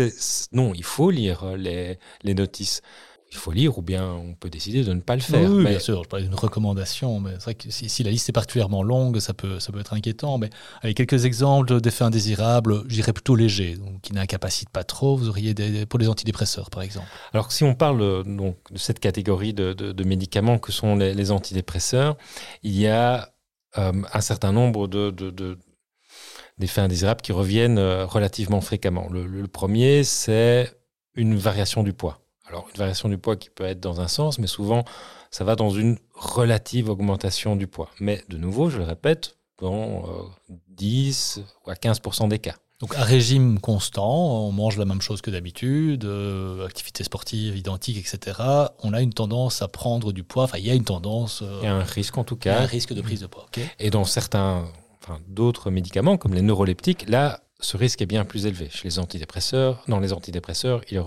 non, 0.53 0.75
il 0.75 0.85
faut 0.85 1.11
lire 1.11 1.57
les, 1.57 1.99
les 2.23 2.35
notices 2.35 2.83
il 3.33 3.37
faut 3.37 3.53
lire 3.53 3.79
ou 3.79 3.83
bien 3.83 4.05
on 4.13 4.35
peut 4.35 4.51
décider 4.51 4.83
de 4.83 4.93
ne 4.93 5.01
pas 5.01 5.15
le 5.15 5.21
faire. 5.21 5.49
Oui, 5.49 5.65
bien 5.65 5.79
sûr, 5.79 6.03
je 6.03 6.09
parlais 6.09 6.25
d'une 6.25 6.35
recommandation, 6.35 7.21
mais 7.21 7.33
c'est 7.35 7.45
vrai 7.45 7.55
que 7.55 7.71
si, 7.71 8.03
la 8.03 8.11
liste 8.11 8.29
est 8.29 8.33
particulièrement 8.33 8.83
longue, 8.83 9.21
ça 9.21 9.35
peut, 9.35 9.61
ça 9.61 9.71
peut 9.71 9.79
être 9.79 9.93
inquiétant. 9.93 10.37
Mais 10.39 10.51
avec 10.83 10.97
quelques 10.97 11.25
exemples 11.25 11.81
d'effets 11.81 12.05
indésirables, 12.05 12.83
j'irais 12.89 13.13
plutôt 13.13 13.37
léger, 13.37 13.77
donc 13.77 14.01
qui 14.01 14.13
n'incapacitent 14.15 14.71
pas 14.71 14.83
trop. 14.83 15.17
Vous 15.17 15.29
auriez 15.29 15.55
des, 15.55 15.87
pour 15.87 16.01
les 16.01 16.09
antidépresseurs, 16.09 16.71
par 16.71 16.83
exemple. 16.83 17.07
Alors 17.33 17.53
si 17.53 17.63
on 17.63 17.75
parle 17.75 18.25
donc, 18.25 18.57
de 18.73 18.79
cette 18.79 18.99
catégorie 18.99 19.55
de, 19.55 19.73
de, 19.75 20.05
médicaments 20.05 20.59
que 20.59 20.73
sont 20.73 20.97
les, 20.97 21.31
antidépresseurs, 21.31 22.17
il 22.65 22.77
y 22.77 22.89
a 22.89 23.33
euh, 23.79 23.93
un 24.13 24.21
certain 24.21 24.51
nombre 24.51 24.89
de, 24.89 25.11
d'effets 26.59 26.81
indésirables 26.81 27.21
qui 27.21 27.31
reviennent 27.31 27.79
euh, 27.79 28.07
relativement 28.07 28.61
fréquemment. 28.61 29.09
le 29.13 29.47
premier, 29.47 30.03
c'est 30.03 30.73
une 31.15 31.37
variation 31.37 31.85
du 31.85 31.93
poids. 31.93 32.19
Alors, 32.51 32.67
une 32.75 32.79
variation 32.79 33.09
du 33.09 33.17
poids 33.17 33.37
qui 33.37 33.49
peut 33.49 33.65
être 33.65 33.81
dans 33.81 34.01
un 34.01 34.09
sens, 34.09 34.39
mais 34.41 34.49
souvent, 34.49 34.85
ça 35.31 35.45
va 35.45 35.55
dans 35.55 35.71
une 35.71 35.99
relative 36.15 36.91
augmentation 36.91 37.55
du 37.55 37.69
poids. 37.69 37.91
Mais 38.01 38.25
de 38.29 38.37
nouveau, 38.37 38.71
je 38.71 38.79
le 38.79 38.85
répète, 38.85 39.37
dans 39.61 40.05
10 40.69 41.39
euh, 41.39 41.43
ou 41.67 41.71
à 41.71 41.75
15% 41.75 42.29
des 42.29 42.41
cas. 42.41 42.57
Donc, 42.81 42.97
à 42.97 43.05
régime 43.05 43.61
constant, 43.61 44.47
on 44.47 44.53
mange 44.53 44.79
la 44.79 44.87
même 44.87 45.03
chose 45.03 45.21
que 45.21 45.31
d'habitude, 45.31 46.05
euh, 46.05 46.67
activité 46.67 47.05
sportive 47.05 47.57
identique, 47.57 47.99
etc. 47.99 48.41
On 48.83 48.95
a 48.95 49.03
une 49.03 49.13
tendance 49.13 49.61
à 49.61 49.69
prendre 49.69 50.13
du 50.13 50.25
poids. 50.25 50.45
Enfin, 50.45 50.59
il 50.59 50.67
y 50.67 50.71
a 50.71 50.75
une 50.75 50.85
tendance. 50.85 51.43
Euh, 51.43 51.59
il 51.61 51.67
y 51.67 51.69
a 51.69 51.75
un 51.75 51.85
risque 51.85 52.17
en 52.17 52.25
tout 52.25 52.37
cas. 52.37 52.63
un 52.63 52.67
risque 52.67 52.95
de 52.95 53.03
prise 53.03 53.21
de 53.21 53.27
poids. 53.27 53.47
Et 53.79 53.91
dans 53.91 54.05
certains, 54.05 54.65
enfin, 55.03 55.21
d'autres 55.29 55.71
médicaments, 55.71 56.17
comme 56.17 56.33
les 56.33 56.43
neuroleptiques, 56.43 57.09
là, 57.09 57.43
ce 57.61 57.77
risque 57.77 58.03
est 58.03 58.07
bien 58.07 58.25
plus 58.25 58.47
élevé. 58.47 58.69
Chez 58.71 58.89
les 58.89 58.99
antidépresseurs, 58.99 59.83
dans 59.89 60.01
les 60.01 60.13
antidépresseurs, 60.13 60.83
il 60.91 61.03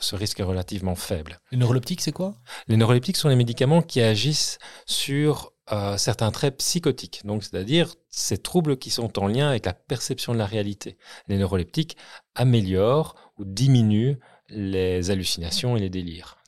ce 0.00 0.16
risque 0.16 0.40
est 0.40 0.44
relativement 0.44 0.94
faible. 0.94 1.40
Les 1.50 1.58
neuroleptiques, 1.58 2.00
c'est 2.00 2.12
quoi? 2.12 2.34
Les 2.68 2.76
neuroleptiques 2.76 3.16
sont 3.16 3.28
les 3.28 3.36
médicaments 3.36 3.82
qui 3.82 4.00
agissent 4.00 4.58
sur 4.86 5.52
euh, 5.72 5.96
certains 5.96 6.30
traits 6.30 6.58
psychotiques, 6.58 7.22
donc 7.24 7.42
c'est-à-dire 7.42 7.94
ces 8.08 8.38
troubles 8.38 8.76
qui 8.76 8.90
sont 8.90 9.18
en 9.18 9.26
lien 9.26 9.48
avec 9.48 9.66
la 9.66 9.74
perception 9.74 10.32
de 10.32 10.38
la 10.38 10.46
réalité. 10.46 10.96
Les 11.26 11.38
neuroleptiques 11.38 11.96
améliorent 12.34 13.16
ou 13.38 13.44
diminuent 13.44 14.16
les 14.48 15.10
hallucinations 15.10 15.76
et 15.76 15.80
les 15.80 15.90
délires 15.90 16.38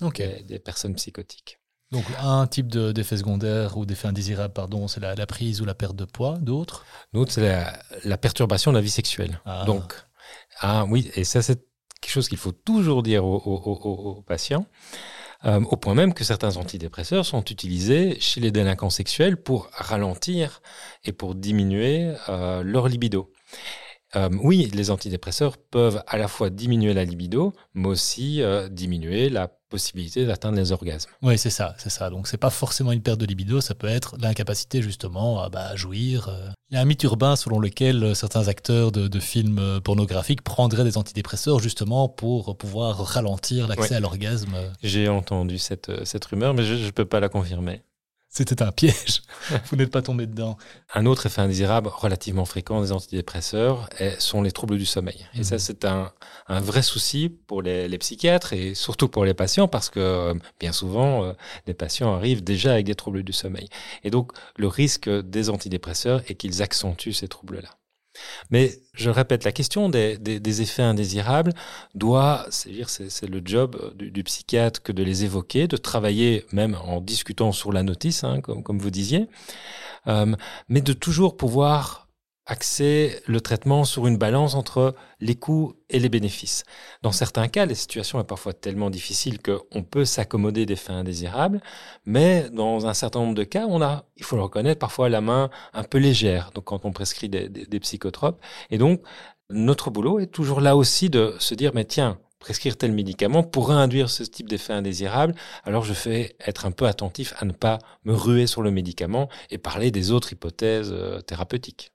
des, 0.47 0.59
personnes 0.61 0.95
psychotiques. 0.95 1.58
Donc 1.91 2.05
un 2.21 2.47
type 2.47 2.69
d'effet 2.69 3.17
secondaire 3.17 3.77
ou 3.77 3.87
d'effet 3.87 4.09
indésirable, 4.09 4.53
pardon, 4.53 4.89
c'est 4.89 5.01
la, 5.01 5.27
prise 5.27 5.61
ou 5.63 5.65
la 5.65 5.75
perte 5.75 5.97
de 5.97 6.05
poids. 6.05 6.37
D'autres 6.39 6.85
D'autres, 7.13 7.33
c'est 7.33 7.65
la, 8.05 8.19
perturbation 8.19 8.73
de 8.73 8.77
la 8.77 8.83
vie 8.83 8.91
sexuelle. 8.91 9.41
Ah. 9.47 9.65
Donc, 9.67 9.95
ah 10.61 10.85
oui, 10.89 11.11
et 11.15 11.25
ça 11.25 11.41
c'est 11.41 11.65
quelque 12.01 12.13
chose 12.13 12.29
qu'il 12.29 12.39
faut 12.39 12.53
toujours 12.53 13.03
dire 13.03 13.25
aux 13.25 14.23
patients. 14.27 14.67
Euh, 15.45 15.61
au 15.61 15.77
point 15.77 15.95
même 15.95 16.15
que 16.15 16.25
certains 16.25 16.57
antidépresseurs 16.57 17.25
sont 17.25 17.45
utilisés 17.45 18.19
chez 18.19 18.41
les 18.41 18.51
délinquants 18.51 18.91
sexuels 18.91 19.37
pour 19.37 19.69
ralentir 19.73 20.61
et 21.05 21.13
pour 21.13 21.37
diminuer 21.37 22.13
euh, 22.29 22.65
leur 22.65 22.89
libido. 22.89 23.33
Euh, 24.17 24.31
oui, 24.43 24.71
les 24.73 24.91
antidépresseurs 24.91 25.59
peuvent 25.59 26.03
à 26.07 26.17
la 26.17 26.29
fois 26.29 26.51
diminuer 26.51 26.95
la 26.95 27.05
libido, 27.05 27.53
mais 27.75 27.89
aussi 27.89 28.43
diminuer 28.71 29.29
la 29.29 29.49
possibilité 29.69 30.27
d'atteindre 30.27 30.57
les 30.57 30.73
orgasmes. 30.73 31.11
Oui, 31.23 31.39
c'est 31.39 31.51
ça, 31.51 31.75
c'est 31.79 31.91
ça. 31.91 32.11
Donc 32.11 32.27
c'est 32.27 32.39
pas 32.39 32.51
forcément 32.51 32.93
une 32.93 33.03
perte 33.03 33.21
de 33.21 33.27
libido, 33.27 33.61
ça 33.61 33.75
peut 33.75 33.87
être 33.87 34.17
l'incapacité 34.21 34.83
justement 34.83 35.43
à 35.43 35.49
bah, 35.49 35.77
jouir. 35.77 36.29
Euh. 36.29 36.51
Il 36.71 36.75
y 36.75 36.79
a 36.79 36.81
un 36.81 36.85
mythe 36.85 37.03
urbain 37.05 37.37
selon 37.37 37.59
lequel 37.59 38.03
euh, 38.03 38.15
certains 38.15 38.49
acteurs 38.49 38.93
de, 38.93 39.21
films 39.21 39.59
euh, 39.59 39.81
pornographiques 39.81 40.43
prendraient 40.43 40.85
des 40.85 40.97
antidépresseurs 40.97 41.59
justement 41.61 42.09
pour 42.09 42.57
pouvoir 42.57 42.99
ralentir 43.05 43.69
l'accès 43.69 43.95
à 43.95 44.01
l'orgasme. 44.01 44.55
J'ai 44.83 45.09
entendu 45.09 45.59
cette, 45.59 46.05
cette 46.05 46.25
rumeur, 46.25 46.55
mais 46.55 46.65
je 46.65 46.75
ne 46.75 46.91
peux 46.91 47.05
pas 47.05 47.21
la 47.21 47.29
confirmer. 47.29 47.83
C'était 48.29 48.63
un 48.63 48.73
piège. 48.73 49.23
Vous 49.67 49.77
n'êtes 49.77 49.91
pas 49.91 50.03
tombé 50.03 50.27
dedans. 50.27 50.57
Un 50.95 51.07
autre 51.07 51.27
effet 51.27 51.41
indésirable 51.41 51.89
relativement 51.89 52.45
fréquent 52.45 52.81
des 52.81 52.93
antidépresseurs 52.93 53.89
sont 54.19 54.43
les 54.43 54.53
troubles 54.53 54.79
du 54.79 54.87
sommeil. 54.87 55.27
Et 55.35 55.45
ça, 55.45 55.57
mhm. 55.57 55.59
c'est 55.59 55.85
un, 55.85 56.13
vrai 56.49 56.83
souci 56.83 57.29
pour 57.47 57.63
les, 57.63 57.99
psychiatres 57.99 58.53
et 58.53 58.75
surtout 58.75 59.09
pour 59.09 59.25
les 59.25 59.35
patients 59.35 59.69
parce 59.69 59.91
que 59.91 59.99
euh, 60.01 60.35
bien 60.61 60.73
souvent, 60.73 61.25
euh, 61.25 61.33
les 61.67 61.75
patients 61.75 62.15
arrivent 62.15 62.45
déjà 62.45 62.73
avec 62.73 62.87
des 62.87 62.95
troubles 62.95 63.23
du 63.23 63.33
sommeil. 63.33 63.69
Et 64.05 64.11
donc, 64.11 64.33
le 64.57 64.69
risque 64.69 65.09
des 65.09 65.51
antidépresseurs 65.51 66.23
est 66.29 66.35
qu'ils 66.35 66.63
accentuent 66.63 67.13
ces 67.13 67.29
troubles-là. 67.29 67.71
Mais 68.51 68.73
je 68.95 69.11
répète, 69.11 69.45
la 69.45 69.53
question 69.53 69.89
des, 69.89 70.63
effets 70.63 70.83
indésirables 70.83 71.53
doit, 71.95 72.47
c'est 72.51 73.29
le 73.29 73.41
job 73.45 73.95
du, 73.97 74.25
psychiatre 74.25 74.83
que 74.83 74.93
de 74.93 75.03
les 75.03 75.25
évoquer, 75.25 75.69
de 75.69 75.77
travailler 75.77 76.45
même 76.53 76.77
en 76.85 77.01
discutant 77.01 77.53
sur 77.53 77.73
la 77.73 77.83
notice, 77.83 78.25
hein, 78.25 78.41
comme, 78.41 78.79
vous 78.79 78.91
disiez, 78.91 79.29
euh, 80.07 80.35
mais 80.69 80.81
de 80.81 80.93
toujours 80.93 81.37
pouvoir 81.37 82.08
axer 82.49 83.21
le 83.27 83.41
traitement 83.41 83.85
sur 83.85 84.07
une 84.07 84.17
balance 84.17 84.55
entre 84.55 84.95
les 85.21 85.37
coûts 85.37 85.75
et 85.91 86.01
les 86.01 86.09
bénéfices. 86.09 86.65
Dans 87.03 87.13
certains 87.13 87.47
cas, 87.47 87.67
la 87.67 87.75
situation 87.75 88.19
est 88.21 88.25
parfois 88.25 88.55
tellement 88.55 88.91
difficile 88.91 89.39
qu'on 89.41 89.83
peut 89.83 90.07
s'accommoder 90.07 90.67
des 90.67 90.75
fins 90.75 90.97
indésirables, 90.97 91.61
mais 92.07 92.49
dans 92.51 92.87
un 92.87 92.95
certain 92.95 93.21
nombre 93.21 93.35
de 93.35 93.45
cas, 93.45 93.67
on 93.69 93.83
a, 93.83 94.07
il 94.17 94.25
faut 94.25 94.37
le 94.37 94.43
reconnaître, 94.43 94.79
parfois 94.79 95.11
la 95.11 95.21
main 95.21 95.51
un 95.75 95.85
peu 95.85 95.99
légère, 95.99 96.51
donc 96.55 96.65
quand 96.65 96.87
on 96.87 96.91
prescrit 96.91 97.29
des, 97.29 97.49
des 97.49 97.81
psychotropes. 97.81 98.41
Et 98.71 98.79
donc, 98.79 99.03
notre 99.51 99.91
boulot 99.91 100.19
est 100.19 100.27
toujours 100.27 100.63
là 100.63 100.75
aussi 100.75 101.11
de 101.11 101.35
se 101.39 101.55
dire, 101.55 101.73
mais 101.75 101.85
tiens, 101.85 102.19
prescrire 102.39 102.79
tel 102.79 102.93
médicament 102.93 103.43
pourrait 103.43 103.75
induire 103.75 104.09
ce 104.09 104.23
type 104.23 104.49
d'effet 104.49 104.73
indésirable, 104.73 105.35
alors 105.65 105.85
je 105.85 105.93
fais 105.93 106.37
être 106.47 106.65
un 106.65 106.71
peu 106.71 106.87
attentif 106.87 107.35
à 107.39 107.45
ne 107.45 107.53
pas 107.53 107.79
me 108.05 108.15
ruer 108.15 108.47
sur 108.47 108.63
le 108.63 108.71
médicament 108.71 109.29
et 109.51 109.59
parler 109.59 109.91
des 109.91 110.13
autres 110.13 110.33
hypothèses 110.33 110.93
euh, 110.93 111.21
thérapeutiques. 111.21 111.93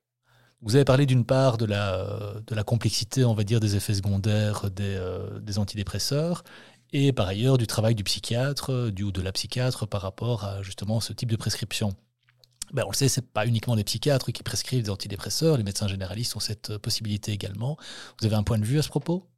Vous 0.63 0.75
avez 0.75 0.85
parlé 0.85 1.05
d'une 1.05 1.25
part 1.25 1.57
de 1.57 1.65
la, 1.65 2.35
de 2.47 2.55
la 2.55 2.63
complexité, 2.63 3.25
on 3.25 3.33
va 3.33 3.43
dire, 3.43 3.59
des 3.59 3.75
effets 3.75 3.93
secondaires 3.93 4.71
des, 4.71 4.95
euh, 4.97 5.39
des 5.39 5.59
antidépresseurs, 5.59 6.43
et 6.93 7.11
par 7.11 7.27
ailleurs 7.27 7.57
du 7.57 7.67
travail 7.67 7.95
du 7.95 8.03
psychiatre 8.03 8.89
du, 8.89 9.03
ou 9.03 9.11
de 9.11 9.21
la 9.21 9.31
psychiatre 9.33 9.87
par 9.87 10.01
rapport 10.01 10.45
à 10.45 10.61
justement 10.61 11.01
ce 11.01 11.11
type 11.11 11.29
de 11.29 11.35
prescription. 11.35 11.93
Ben, 12.71 12.83
on 12.85 12.91
le 12.91 12.95
sait, 12.95 13.09
ce 13.09 13.19
n'est 13.19 13.27
pas 13.27 13.45
uniquement 13.45 13.75
les 13.75 13.83
psychiatres 13.83 14.31
qui 14.31 14.41
prescrivent 14.41 14.83
des 14.83 14.89
antidépresseurs, 14.89 15.57
les 15.57 15.63
médecins 15.63 15.87
généralistes 15.87 16.35
ont 16.35 16.39
cette 16.39 16.77
possibilité 16.77 17.31
également. 17.33 17.77
Vous 18.19 18.25
avez 18.25 18.35
un 18.35 18.43
point 18.43 18.57
de 18.57 18.65
vue 18.65 18.79
à 18.79 18.81
ce 18.81 18.89
propos? 18.89 19.29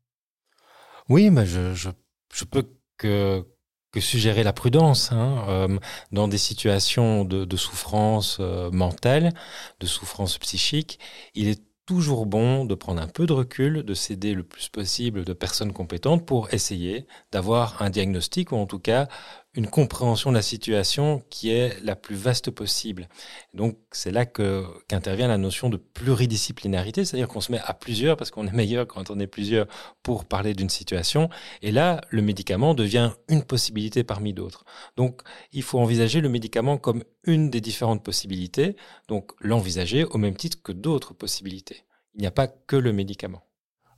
Oui, 1.09 1.31
mais 1.31 1.45
je, 1.45 1.73
je 1.73 2.43
peux 2.43 2.67
que, 2.97 3.45
que 3.95 4.01
suggérer 4.01 4.43
la 4.43 4.51
prudence 4.51 5.13
hein, 5.13 5.45
euh, 5.47 5.79
dans 6.11 6.27
des 6.27 6.37
situations 6.37 7.23
de, 7.23 7.55
souffrance 7.55 8.37
euh, 8.41 8.69
mentale, 8.69 9.33
de 9.79 9.85
souffrance 9.85 10.37
psychique. 10.37 10.99
Il 11.33 11.47
est 11.47 11.63
toujours 11.85 12.25
bon 12.25 12.65
de 12.65 12.75
prendre 12.75 13.01
un 13.01 13.07
peu 13.07 13.25
de 13.25 13.31
recul, 13.31 13.83
de 13.83 13.93
s'aider 13.93 14.33
le 14.33 14.43
plus 14.43 14.67
possible 14.67 15.23
de 15.23 15.31
personnes 15.31 15.71
compétentes 15.71 16.25
pour 16.25 16.53
essayer 16.53 17.07
d'avoir 17.31 17.81
un 17.81 17.89
diagnostic 17.89 18.51
ou 18.51 18.57
en 18.57 18.65
tout 18.65 18.79
cas 18.79 19.07
une 19.55 19.67
compréhension 19.67 20.31
de 20.31 20.35
la 20.35 20.41
situation 20.41 21.23
qui 21.29 21.49
est 21.49 21.81
la 21.83 21.95
plus 21.95 22.15
vaste 22.15 22.51
possible. 22.51 23.07
Donc 23.53 23.77
c'est 23.91 24.11
là 24.11 24.25
qu'intervient 24.25 25.27
la 25.27 25.37
notion 25.37 25.69
de 25.69 25.77
pluridisciplinarité, 25.77 27.05
c'est-à-dire 27.05 27.27
qu'on 27.27 27.41
se 27.41 27.51
met 27.51 27.61
à 27.63 27.73
plusieurs 27.73 28.17
parce 28.17 28.31
qu'on 28.31 28.47
est 28.47 28.51
meilleur 28.51 28.85
quand 28.85 29.09
on 29.09 29.19
est 29.19 29.27
plusieurs 29.27 29.67
pour 30.03 30.25
parler 30.25 30.53
d'une 30.53 30.69
situation. 30.69 31.29
Et 31.61 31.71
là, 31.71 32.01
le 32.09 32.21
médicament 32.21 32.73
devient 32.73 33.11
une 33.29 33.43
possibilité 33.43 34.03
parmi 34.03 34.33
d'autres. 34.33 34.65
Donc 34.97 35.21
il 35.53 35.63
faut 35.63 35.79
envisager 35.79 36.21
le 36.21 36.29
médicament 36.29 36.77
comme 36.77 37.03
une 37.23 37.49
des 37.49 37.61
différentes 37.61 38.03
possibilités, 38.03 38.75
donc 39.07 39.31
l'envisager 39.39 40.03
au 40.03 40.17
même 40.17 40.35
titre 40.35 40.61
que 40.61 40.71
d'autres 40.71 41.13
possibilités. 41.13 41.83
Il 42.15 42.21
n'y 42.21 42.27
a 42.27 42.31
pas 42.31 42.47
que 42.47 42.75
le 42.75 42.93
médicament. 42.93 43.43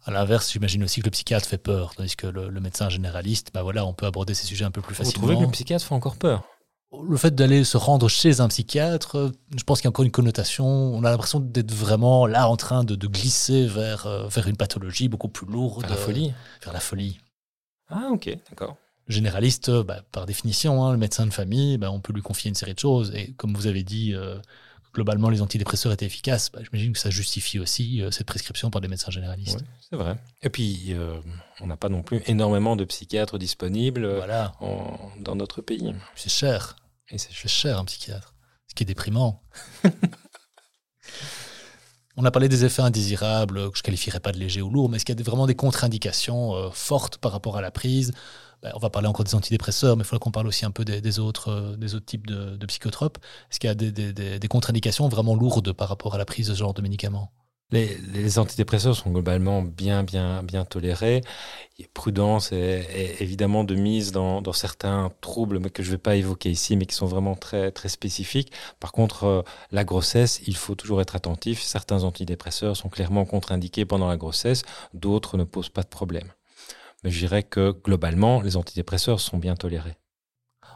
À 0.07 0.11
l'inverse, 0.11 0.53
j'imagine 0.53 0.85
aussi 0.85 1.01
que 1.01 1.05
le 1.05 1.11
psychiatre 1.11 1.45
fait 1.45 1.57
peur, 1.57 1.93
tandis 1.93 2.15
que 2.15 2.27
le, 2.27 2.49
médecin 2.61 2.87
généraliste, 2.87 3.51
bah 3.53 3.61
voilà, 3.61 3.85
on 3.85 3.93
peut 3.93 4.05
aborder 4.05 4.33
ces 4.33 4.45
sujets 4.45 4.63
un 4.63 4.71
peu 4.71 4.81
plus 4.81 4.95
facilement. 4.95 5.19
Vous 5.19 5.33
trouvez 5.33 5.43
que 5.43 5.45
le 5.45 5.51
psychiatre 5.51 5.83
fait 5.83 5.93
encore 5.93 6.15
peur? 6.15 6.45
Le 7.05 7.17
fait 7.17 7.35
d'aller 7.35 7.65
se 7.65 7.75
rendre 7.75 8.07
chez 8.07 8.39
un 8.39 8.47
psychiatre, 8.47 9.33
je 9.53 9.63
pense 9.63 9.79
qu'il 9.79 9.85
y 9.85 9.87
a 9.87 9.89
encore 9.89 10.05
une 10.05 10.11
connotation. 10.11 10.65
On 10.65 11.03
a 11.03 11.11
l'impression 11.11 11.41
d'être 11.41 11.73
vraiment 11.73 12.25
là 12.25 12.47
en 12.47 12.55
train 12.55 12.85
de, 12.85 12.95
glisser 13.05 13.67
vers, 13.67 14.07
euh, 14.07 14.27
vers 14.29 14.47
une 14.47 14.55
pathologie 14.55 15.09
beaucoup 15.09 15.27
plus 15.27 15.45
lourde. 15.45 15.81
Vers 15.81 15.89
la 15.89 15.97
folie. 15.97 16.33
Vers 16.63 16.73
la 16.73 16.79
folie. 16.79 17.19
Ah, 17.89 18.07
ok, 18.13 18.29
d'accord. 18.49 18.77
Généraliste, 19.09 19.69
bah, 19.81 20.03
par 20.13 20.25
définition, 20.25 20.85
hein, 20.85 20.93
le 20.93 20.97
médecin 20.97 21.25
de 21.25 21.33
famille, 21.33 21.77
bah, 21.77 21.91
on 21.91 21.99
peut 21.99 22.13
lui 22.13 22.21
confier 22.21 22.47
une 22.47 22.55
série 22.55 22.73
de 22.73 22.79
choses. 22.79 23.11
Et 23.13 23.33
comme 23.33 23.53
vous 23.53 23.67
avez 23.67 23.83
dit, 23.83 24.13
euh, 24.13 24.39
globalement 24.97 25.29
les 25.29 25.43
antidépresseurs 25.43 25.91
étaient 25.91 26.07
efficaces, 26.07 26.49
bah, 26.51 26.59
j'imagine 26.63 26.93
que 26.93 26.97
ça 26.97 27.11
justifie 27.11 27.59
aussi 27.59 28.01
euh, 28.01 28.09
cette 28.09 28.25
prescription 28.25 28.71
par 28.71 28.81
des 28.81 28.87
médecins 28.87 29.11
généralistes. 29.11 29.63
c'est 29.87 29.95
vrai. 29.95 30.15
Et 30.41 30.49
puis, 30.49 30.87
euh, 30.89 31.19
on 31.61 31.67
n'a 31.67 31.77
pas 31.77 31.87
non 31.87 32.01
plus 32.01 32.23
énormément 32.25 32.75
de 32.75 32.83
psychiatres 32.83 33.37
disponibles 33.37 34.05
euh, 34.05 34.47
dans 35.19 35.35
notre 35.35 35.61
pays. 35.61 35.93
C'est 36.15 36.31
cher. 36.31 36.77
Et 37.09 37.19
c'est 37.19 37.31
cher. 37.47 37.77
un 37.77 37.85
psychiatre. 37.85 38.33
Ce 38.67 38.73
qui 38.73 38.81
est 38.83 38.87
déprimant. 38.87 39.43
On 42.19 42.25
a 42.25 42.31
parlé 42.31 42.49
des 42.49 42.65
effets 42.65 42.81
indésirables, 42.81 43.69
que 43.69 43.77
je 43.77 43.83
qualifierais 43.83 44.19
pas 44.19 44.31
de 44.31 44.39
légers 44.39 44.63
ou 44.63 44.71
lourds, 44.71 44.89
mais 44.89 44.95
est-ce 44.97 45.05
qu'il 45.05 45.15
y 45.15 45.21
a 45.21 45.23
vraiment 45.23 45.45
des 45.45 45.53
contre-indications 45.53 46.71
fortes 46.73 47.19
par 47.19 47.31
rapport 47.31 47.57
à 47.57 47.61
la 47.61 47.69
prise? 47.69 48.11
On 48.75 48.79
va 48.79 48.89
parler 48.89 49.07
encore 49.07 49.25
des 49.25 49.35
antidépresseurs, 49.35 49.95
mais 49.97 50.01
il 50.01 50.05
faudra 50.05 50.19
qu'on 50.19 50.31
parle 50.31 50.47
aussi 50.47 50.65
un 50.65 50.71
peu 50.71 50.85
des, 50.85 51.19
autres, 51.19 51.49
euh, 51.49 51.75
des 51.77 51.95
autres 51.95 52.05
types 52.05 52.27
de, 52.27 52.65
psychotropes. 52.65 53.17
Est-ce 53.51 53.59
qu'il 53.59 53.67
y 53.67 53.71
a 53.71 53.75
des, 53.75 54.47
contre-indications 54.47 55.07
vraiment 55.07 55.35
lourdes 55.35 55.73
par 55.73 55.89
rapport 55.89 56.15
à 56.15 56.17
la 56.17 56.25
prise 56.25 56.47
de 56.47 56.53
ce 56.53 56.59
genre 56.59 56.73
de 56.73 56.81
médicaments? 56.81 57.31
Les, 57.71 58.39
antidépresseurs 58.39 58.95
sont 58.95 59.11
globalement 59.11 59.61
bien, 59.61 60.03
bien, 60.03 60.41
bien 60.41 60.63
tolérés. 60.63 61.21
Prudence 61.93 62.53
est, 62.53 63.17
évidemment 63.19 63.65
de 63.65 63.75
mise 63.75 64.13
dans, 64.13 64.53
certains 64.53 65.11
troubles 65.19 65.59
que 65.71 65.83
je 65.83 65.89
ne 65.89 65.95
vais 65.95 65.97
pas 65.97 66.15
évoquer 66.15 66.49
ici, 66.49 66.77
mais 66.77 66.85
qui 66.85 66.95
sont 66.95 67.07
vraiment 67.07 67.35
très, 67.35 67.71
très 67.71 67.89
spécifiques. 67.89 68.53
Par 68.79 68.93
contre, 68.93 69.23
euh, 69.25 69.41
la 69.71 69.83
grossesse, 69.83 70.41
il 70.47 70.55
faut 70.55 70.75
toujours 70.75 71.01
être 71.01 71.17
attentif. 71.17 71.61
Certains 71.61 72.03
antidépresseurs 72.03 72.77
sont 72.77 72.89
clairement 72.89 73.25
contre-indiqués 73.25 73.85
pendant 73.85 74.07
la 74.07 74.17
grossesse, 74.17 74.63
d'autres 74.93 75.37
ne 75.37 75.43
posent 75.43 75.69
pas 75.69 75.83
de 75.83 75.89
problème 75.89 76.31
mais 77.03 77.11
je 77.11 77.19
dirais 77.19 77.43
que 77.43 77.71
globalement, 77.71 78.41
les 78.41 78.57
antidépresseurs 78.57 79.19
sont 79.19 79.37
bien 79.37 79.55
tolérés. 79.55 79.97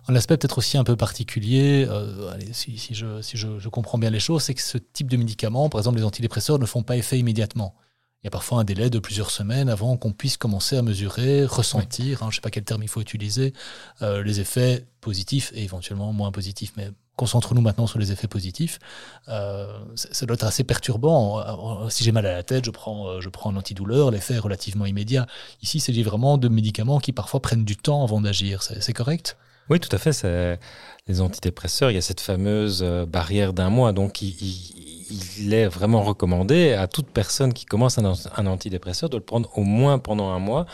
Un 0.08 0.16
aspect 0.16 0.38
peut-être 0.38 0.58
aussi 0.58 0.78
un 0.78 0.84
peu 0.84 0.96
particulier, 0.96 1.86
euh, 1.88 2.34
si, 2.54 2.78
je, 2.94 3.22
si 3.22 3.38
je, 3.38 3.70
comprends 3.70 3.98
bien 3.98 4.10
les 4.10 4.20
choses, 4.20 4.44
c'est 4.44 4.56
que 4.56 4.62
ce 4.62 4.78
type 4.78 5.10
de 5.10 5.18
médicaments, 5.18 5.70
par 5.70 5.80
exemple 5.80 5.98
les 5.98 6.04
antidépresseurs, 6.04 6.58
ne 6.58 6.66
font 6.66 6.84
pas 6.84 6.98
effet 6.98 7.20
immédiatement. 7.20 7.76
Il 8.22 8.26
y 8.26 8.28
a 8.28 8.32
parfois 8.32 8.60
un 8.60 8.64
délai 8.64 8.90
de 8.90 9.00
plusieurs 9.00 9.32
semaines 9.32 9.70
avant 9.70 9.98
qu'on 9.98 10.12
puisse 10.12 10.38
commencer 10.38 10.78
à 10.78 10.82
mesurer, 10.82 11.46
ressentir, 11.46 12.22
hein, 12.22 12.28
je 12.28 12.34
ne 12.34 12.36
sais 12.36 12.42
pas 12.42 12.52
quel 12.52 12.64
terme 12.64 12.84
il 12.84 12.90
faut 12.90 13.02
utiliser, 13.02 13.54
euh, 14.02 14.24
les 14.24 14.40
effets 14.40 14.86
positifs 15.02 15.52
et 15.56 15.64
éventuellement 15.64 16.14
moins 16.14 16.32
positifs. 16.32 16.74
Mais 16.78 16.90
concentrons-nous 17.22 17.62
maintenant 17.62 17.86
sur 17.86 18.00
les 18.00 18.12
effets 18.12 18.28
positifs. 18.28 18.80
Euh, 19.28 19.68
ça 19.94 20.26
doit 20.26 20.34
être 20.34 20.44
assez 20.44 20.64
perturbant. 20.64 21.40
Euh, 21.40 21.88
si 21.90 22.04
j'ai 22.04 22.12
mal 22.12 22.26
à 22.26 22.34
la 22.34 22.42
tête, 22.42 22.66
je 22.66 22.72
prends, 22.72 23.08
euh, 23.08 23.22
je 23.22 23.30
prends 23.30 23.52
un 23.52 23.58
antidouleur, 23.58 24.10
l'effet 24.10 24.34
est 24.34 24.40
relativement 24.40 24.88
immédiat. 24.88 25.28
Ici, 25.62 25.80
c'est 25.80 25.94
vraiment 26.02 26.40
de 26.40 26.48
médicaments 26.48 27.00
qui 27.00 27.12
parfois 27.12 27.40
prennent 27.40 27.64
du 27.64 27.78
temps 27.78 28.04
avant 28.04 28.22
d'agir. 28.22 28.64
C'est 28.64 28.94
correct? 28.94 29.38
Oui, 29.70 29.80
tout 29.80 29.96
à 29.96 30.00
fait. 30.00 30.60
Les 31.08 31.22
antidépresseurs, 31.22 31.92
il 31.92 31.94
y 31.94 31.98
a 31.98 32.02
cette 32.02 32.22
fameuse 32.22 32.82
euh, 32.84 33.06
barrière 33.06 33.54
d'un 33.54 33.70
mois. 33.70 33.94
Donc, 33.94 34.24
il, 34.24 35.54
est 35.54 35.68
vraiment 35.68 36.02
recommandé 36.02 36.74
à 36.74 36.88
toute 36.88 37.08
personne 37.08 37.54
qui 37.54 37.66
commence 37.66 37.98
un 38.00 38.46
antidépresseur 38.48 39.10
de 39.10 39.18
le 39.18 39.24
prendre 39.24 39.50
au 39.58 39.64
moins 39.64 40.00
pendant 40.00 40.32
un 40.32 40.40
mois 40.40 40.66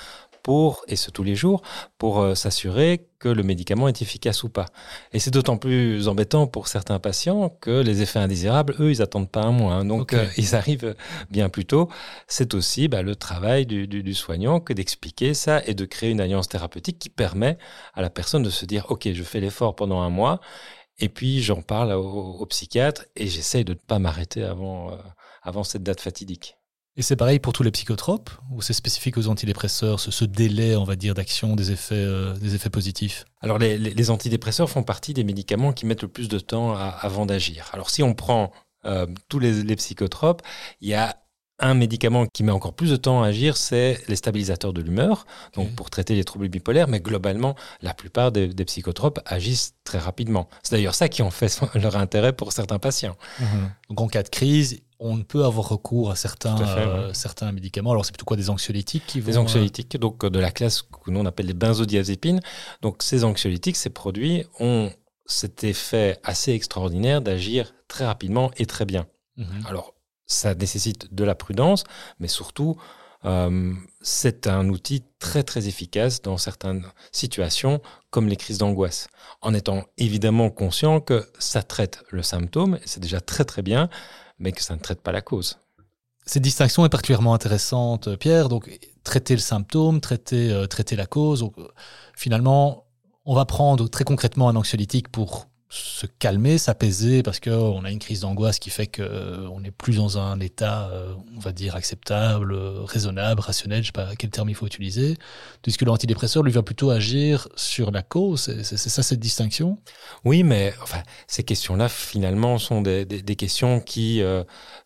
pour, 0.48 0.86
et 0.88 0.96
ce 0.96 1.12
tous 1.12 1.24
les 1.24 1.36
jours, 1.36 1.62
pour 1.98 2.22
euh, 2.22 2.34
s'assurer 2.34 3.10
que 3.20 3.28
le 3.28 3.44
médicament 3.44 3.90
est 3.90 4.02
efficace 4.02 4.44
ou 4.44 4.50
pas. 4.50 4.68
Et 5.12 5.20
c'est 5.20 5.30
d'autant 5.30 5.58
plus 5.58 6.08
embêtant 6.08 6.48
pour 6.48 6.70
certains 6.70 7.00
patients 7.00 7.50
que 7.60 7.82
les 7.82 8.02
effets 8.02 8.20
indésirables, 8.20 8.74
eux, 8.80 8.90
ils 8.92 9.02
attendent 9.02 9.30
pas 9.30 9.42
un 9.42 9.52
mois. 9.52 9.74
Hein. 9.74 9.84
donc, 9.84 10.14
euh, 10.14 10.26
ils 10.38 10.56
arrivent 10.56 10.96
bien 11.30 11.50
plus 11.50 11.66
tôt. 11.66 11.90
C'est 12.30 12.54
aussi 12.54 12.88
bah, 12.88 13.02
le 13.02 13.18
travail 13.18 13.66
du, 13.66 13.90
du, 13.90 14.04
du 14.04 14.14
soignant 14.14 14.62
que 14.62 14.72
d'expliquer 14.72 15.34
ça 15.34 15.62
et 15.66 15.74
de 15.74 15.84
créer 15.84 16.12
une 16.12 16.22
alliance 16.22 16.48
thérapeutique 16.48 16.98
qui 16.98 17.10
permet 17.10 17.58
à 17.94 18.02
la 18.02 18.10
personne 18.10 18.42
de 18.42 18.50
se 18.50 18.66
dire, 18.66 18.86
OK, 18.88 19.06
je 19.12 19.24
fais 19.24 19.42
l'effort 19.42 19.76
pendant 19.76 20.00
un 20.00 20.10
mois 20.10 20.40
et 20.98 21.10
puis 21.10 21.42
j'en 21.42 21.62
parle 21.62 21.92
au, 21.92 22.38
au, 22.40 22.46
psychiatre 22.46 23.04
et 23.18 23.28
j'essaye 23.28 23.66
de 23.66 23.74
ne 23.74 23.78
pas 23.78 24.00
m'arrêter 24.00 24.46
avant, 24.46 24.94
euh, 24.94 24.98
avant 25.42 25.66
cette 25.66 25.84
date 25.84 26.00
fatidique. 26.00 26.58
Et 26.98 27.04
c'est 27.04 27.16
pareil 27.16 27.38
pour 27.38 27.54
tous 27.54 27.62
les 27.62 27.70
psychotropes 27.70 28.32
ou 28.52 28.64
c'est 28.64 28.74
spécifique 28.74 29.18
aux 29.18 29.28
antidépresseurs, 29.28 30.00
ce, 30.00 30.10
ce, 30.10 30.26
délai, 30.26 30.76
on 30.76 30.84
va 30.84 30.96
dire, 30.96 31.14
d'action 31.14 31.56
des 31.56 31.72
effets, 31.72 31.94
euh, 31.96 32.34
des 32.34 32.56
effets 32.56 32.72
positifs 32.72 33.26
Alors 33.42 33.60
les, 33.60 33.78
les, 33.78 33.94
les, 33.94 34.10
antidépresseurs 34.10 34.68
font 34.68 34.82
partie 34.82 35.14
des 35.14 35.24
médicaments 35.24 35.74
qui 35.74 35.86
mettent 35.86 36.02
le 36.02 36.08
plus 36.08 36.28
de 36.28 36.40
temps 36.40 36.74
à, 36.74 36.86
avant 36.86 37.28
d'agir. 37.28 37.70
Alors 37.72 37.92
si 37.92 38.02
on 38.02 38.16
prend 38.16 38.52
euh, 38.86 39.06
tous 39.30 39.38
les, 39.38 39.64
les 39.64 39.76
psychotropes, 39.76 40.42
il 40.82 40.90
y 40.90 40.96
a 40.96 41.18
un 41.60 41.74
médicament 41.76 42.26
qui 42.28 42.44
met 42.44 42.52
encore 42.52 42.74
plus 42.74 42.92
de 42.92 42.96
temps 42.96 43.24
à 43.24 43.28
agir, 43.28 43.58
c'est 43.58 44.00
les 44.08 44.16
stabilisateurs 44.16 44.74
de 44.74 44.82
l'humeur, 44.82 45.26
donc 45.54 45.74
pour 45.76 45.90
traiter 45.90 46.14
les 46.16 46.24
troubles 46.24 46.50
bipolaires, 46.50 46.88
mais 46.88 47.00
globalement, 47.00 47.56
la 47.82 47.96
plupart 47.96 48.32
des, 48.32 48.48
des 48.48 48.66
psychotropes 48.66 49.20
agissent 49.26 49.74
très 49.84 49.98
rapidement. 49.98 50.50
C'est 50.62 50.76
d'ailleurs 50.76 50.94
ça 50.94 51.10
qui 51.10 51.22
en 51.22 51.32
fait 51.32 51.60
leur 51.76 51.96
intérêt 51.96 52.34
pour 52.34 52.52
certains 52.52 52.80
patients. 52.80 53.18
Mmh. 53.40 53.46
Donc 53.90 54.02
en 54.02 54.08
cas 54.08 54.24
de 54.24 54.30
crise, 54.30 54.82
on 55.00 55.24
peut 55.24 55.46
avoir 55.46 55.70
recours 55.70 56.12
à 56.12 56.16
certains, 56.16 56.58
fait, 56.58 56.64
euh, 56.64 57.08
ouais. 57.08 57.14
certains 57.14 57.52
médicaments. 57.52 57.92
Alors 57.92 58.06
c'est 58.06 58.12
plutôt 58.12 58.26
quoi 58.26 58.38
des 58.38 58.50
anxiolytiques 58.50 59.06
qui 59.06 59.20
vont... 59.20 59.32
Des 59.32 59.38
anxiolytiques, 59.38 59.98
donc 59.98 60.26
de 60.26 60.40
la 60.40 60.52
classe 60.52 60.82
que 60.82 61.12
nous 61.12 61.20
on 61.20 61.26
appelle 61.26 61.48
les 61.48 61.54
benzodiazépines. 61.54 62.40
Donc 62.82 63.04
ces 63.04 63.24
anxiolytiques, 63.24 63.78
ces 63.78 63.90
produits 63.90 64.46
ont 64.60 64.92
cet 65.26 65.64
effet 65.64 66.20
assez 66.24 66.54
extraordinaire 66.54 67.22
d'agir 67.22 67.74
très 67.88 68.06
rapidement 68.06 68.52
et 68.58 68.66
très 68.66 68.86
bien. 68.86 69.08
Mmh. 69.36 69.44
Alors 69.68 69.94
ça 70.26 70.56
nécessite 70.56 71.14
de 71.14 71.24
la 71.24 71.36
prudence, 71.36 71.84
mais 72.20 72.28
surtout, 72.28 72.78
euh, 73.26 73.74
c'est 74.02 74.48
un 74.48 74.70
outil 74.70 75.04
très 75.20 75.44
très 75.44 75.68
efficace 75.68 76.22
dans 76.22 76.38
certaines 76.38 76.86
situations, 77.12 77.82
comme 78.10 78.28
les 78.28 78.36
crises 78.36 78.58
d'angoisse, 78.58 79.08
en 79.42 79.54
étant 79.54 79.86
évidemment 79.98 80.50
conscient 80.50 81.00
que 81.00 81.28
ça 81.40 81.64
traite 81.64 82.04
le 82.10 82.24
symptôme, 82.24 82.80
c'est 82.86 83.00
déjà 83.00 83.22
très 83.22 83.46
très 83.46 83.62
bien, 83.62 83.90
mais 84.40 84.52
que 84.52 84.64
ça 84.64 84.76
ne 84.76 84.80
traite 84.80 85.02
pas 85.02 85.12
la 85.12 85.22
cause. 85.22 85.60
Cette 86.26 86.44
distinction 86.44 86.86
est 86.86 86.90
particulièrement 86.90 87.34
intéressante, 87.34 88.16
Pierre. 88.18 88.50
Donc, 88.50 88.70
traiter 89.04 89.34
le 89.34 89.40
symptôme, 89.40 90.02
traiter, 90.02 90.52
euh, 90.52 90.68
traiter 90.68 90.96
la 90.96 91.06
cause. 91.06 91.40
Donc, 91.40 91.56
finalement, 92.16 92.86
on 93.24 93.34
va 93.34 93.46
prendre 93.46 93.88
très 93.88 94.04
concrètement 94.04 94.50
un 94.50 94.56
anxiolytique 94.56 95.10
pour 95.10 95.48
se 95.70 96.06
calmer, 96.06 96.58
s'apaiser, 96.58 97.24
parce 97.24 97.42
qu'on 97.42 97.84
a 97.84 97.92
une 97.92 98.00
crise 98.00 98.22
d'angoisse 98.22 98.58
qui 98.58 98.70
fait 98.70 98.88
qu'on 98.88 99.04
euh, 99.04 99.60
n'est 99.60 99.72
plus 99.72 99.98
dans 99.98 100.18
un 100.18 100.40
état, 100.40 100.90
euh, 100.94 101.14
on 101.36 101.40
va 101.40 101.52
dire, 101.52 101.76
acceptable, 101.76 102.54
euh, 102.54 102.84
raisonnable, 102.86 103.42
rationnel, 103.42 103.82
je 103.82 103.88
sais 103.88 103.92
pas 103.92 104.16
quel 104.18 104.30
terme 104.30 104.50
il 104.50 104.56
faut 104.56 104.66
utiliser, 104.66 105.18
puisque 105.62 105.82
l'antidépresseur, 105.82 106.44
lui, 106.44 106.54
va 106.54 106.64
plutôt 106.64 106.90
agir 106.90 107.50
sur 107.56 107.92
la 107.92 108.02
cause. 108.02 108.44
C'est 108.64 108.78
ça 108.78 109.04
cette 109.04 109.20
distinction? 109.20 109.78
Oui, 110.24 110.44
mais 110.44 110.74
enfin, 110.82 111.04
ces 111.28 111.44
questions-là, 111.44 111.90
finalement, 111.90 112.58
sont 112.60 112.82
des, 112.82 113.06
questions 113.38 113.82
qui 113.82 114.22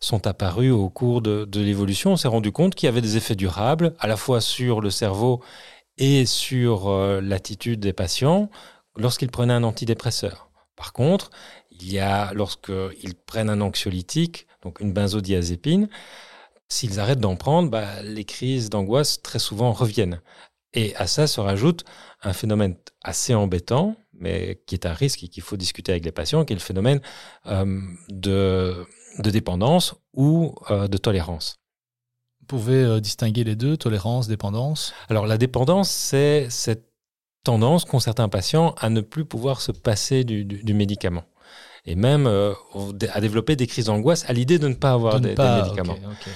sont 0.00 0.26
apparues 0.26 0.70
au 0.70 0.88
cours 0.90 1.22
de, 1.22 1.46
l'évolution. 1.60 2.12
On 2.12 2.16
s'est 2.16 2.28
rendu 2.28 2.50
compte 2.50 2.74
qu'il 2.74 2.86
y 2.86 2.88
avait 2.88 3.00
des 3.00 3.16
effets 3.16 3.36
durables, 3.36 3.94
à 4.00 4.08
la 4.08 4.16
fois 4.16 4.40
sur 4.40 4.80
le 4.80 4.90
cerveau 4.90 5.42
et 5.98 6.26
sur 6.26 6.90
l'attitude 7.20 7.80
des 7.80 7.92
patients 7.92 8.50
lorsqu'ils 8.96 9.30
prenaient 9.30 9.54
un 9.54 9.64
antidépresseur. 9.64 10.51
Par 10.76 10.92
contre, 10.92 11.30
il 11.70 11.90
y 11.92 11.98
a, 11.98 12.32
lorsqu'ils 12.32 13.14
prennent 13.14 13.50
un 13.50 13.60
anxiolytique, 13.60 14.46
donc 14.62 14.80
une 14.80 14.92
benzodiazépine, 14.92 15.88
s'ils 16.68 17.00
arrêtent 17.00 17.20
d'en 17.20 17.36
prendre, 17.36 17.70
bah, 17.70 18.02
les 18.02 18.24
crises 18.24 18.70
d'angoisse 18.70 19.22
très 19.22 19.38
souvent 19.38 19.72
reviennent. 19.72 20.20
Et 20.74 20.96
à 20.96 21.06
ça 21.06 21.26
se 21.26 21.40
rajoute 21.40 21.84
un 22.22 22.32
phénomène 22.32 22.76
assez 23.02 23.34
embêtant, 23.34 23.96
mais 24.14 24.62
qui 24.66 24.74
est 24.74 24.86
un 24.86 24.94
risque 24.94 25.22
et 25.24 25.28
qu'il 25.28 25.42
faut 25.42 25.56
discuter 25.56 25.92
avec 25.92 26.04
les 26.04 26.12
patients, 26.12 26.44
qui 26.44 26.52
est 26.54 26.56
le 26.56 26.62
phénomène 26.62 27.00
euh, 27.46 27.80
de, 28.08 28.86
de, 29.18 29.30
dépendance 29.30 29.94
ou 30.14 30.54
euh, 30.70 30.88
de 30.88 30.96
tolérance. 30.96 31.56
Vous 32.40 32.46
pouvez 32.46 32.82
euh, 32.82 33.00
distinguer 33.00 33.44
les 33.44 33.56
deux, 33.56 33.76
tolérance, 33.76 34.28
dépendance? 34.28 34.94
Alors 35.08 35.26
la 35.26 35.36
dépendance, 35.36 35.90
c'est 35.90 36.48
cette 36.48 36.91
tendance 37.44 37.84
qu'ont 37.84 38.00
certains 38.00 38.28
patients 38.28 38.74
à 38.78 38.90
ne 38.90 39.00
plus 39.00 39.24
pouvoir 39.24 39.60
se 39.60 39.72
passer 39.72 40.24
du, 40.24 40.44
du, 40.44 40.62
du 40.62 40.74
médicament. 40.74 41.24
Et 41.84 41.96
même 41.96 42.26
euh, 42.26 42.54
à 43.12 43.20
développer 43.20 43.56
des 43.56 43.66
crises 43.66 43.86
d'angoisse 43.86 44.24
à 44.28 44.32
l'idée 44.32 44.58
de 44.58 44.68
ne 44.68 44.74
pas 44.74 44.92
avoir 44.92 45.20
de 45.20 45.28
des, 45.28 45.34
pas, 45.34 45.56
des, 45.56 45.62
médicaments. 45.62 45.94
Okay, 45.94 46.06
okay. 46.06 46.30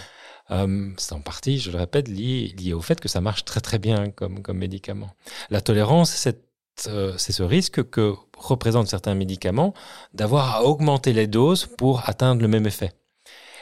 Euh, 0.50 0.90
c'est 0.96 1.12
en 1.12 1.20
partie, 1.20 1.58
je 1.58 1.70
le 1.70 1.78
répète, 1.78 2.08
lié, 2.08 2.54
lié, 2.58 2.72
au 2.72 2.80
fait 2.80 3.00
que 3.00 3.08
ça 3.08 3.20
marche 3.20 3.44
très 3.44 3.60
très 3.60 3.78
bien 3.78 4.10
comme, 4.10 4.42
comme 4.42 4.58
médicament. 4.58 5.10
La 5.50 5.60
tolérance, 5.60 6.10
c'est 6.10 6.40
euh, 6.88 7.16
ce 7.16 7.42
risque 7.42 7.88
que 7.90 8.14
représentent 8.36 8.88
certains 8.88 9.14
médicaments 9.14 9.72
d'avoir 10.14 10.54
à 10.54 10.64
augmenter 10.64 11.12
les 11.12 11.26
doses 11.26 11.66
pour 11.66 12.08
atteindre 12.08 12.42
le 12.42 12.48
même 12.48 12.66
effet. 12.66 12.92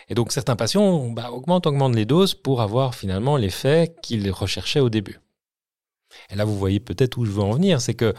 Et 0.08 0.14
donc 0.14 0.32
certains 0.32 0.56
patients 0.56 1.08
bah, 1.10 1.30
augmentent, 1.30 1.66
augmentent 1.66 1.94
les 1.94 2.04
doses 2.04 2.34
pour 2.34 2.60
avoir 2.60 2.94
finalement 2.94 3.36
l'effet 3.36 3.94
qu'ils 4.02 4.30
recherchaient 4.30 4.80
au 4.80 4.90
début. 4.90 5.20
Et 6.30 6.36
là, 6.36 6.44
vous 6.44 6.56
voyez 6.56 6.80
peut-être 6.80 7.18
où 7.18 7.24
je 7.24 7.30
veux 7.30 7.42
en 7.42 7.52
venir, 7.52 7.80
c'est 7.80 7.94
que 7.94 8.14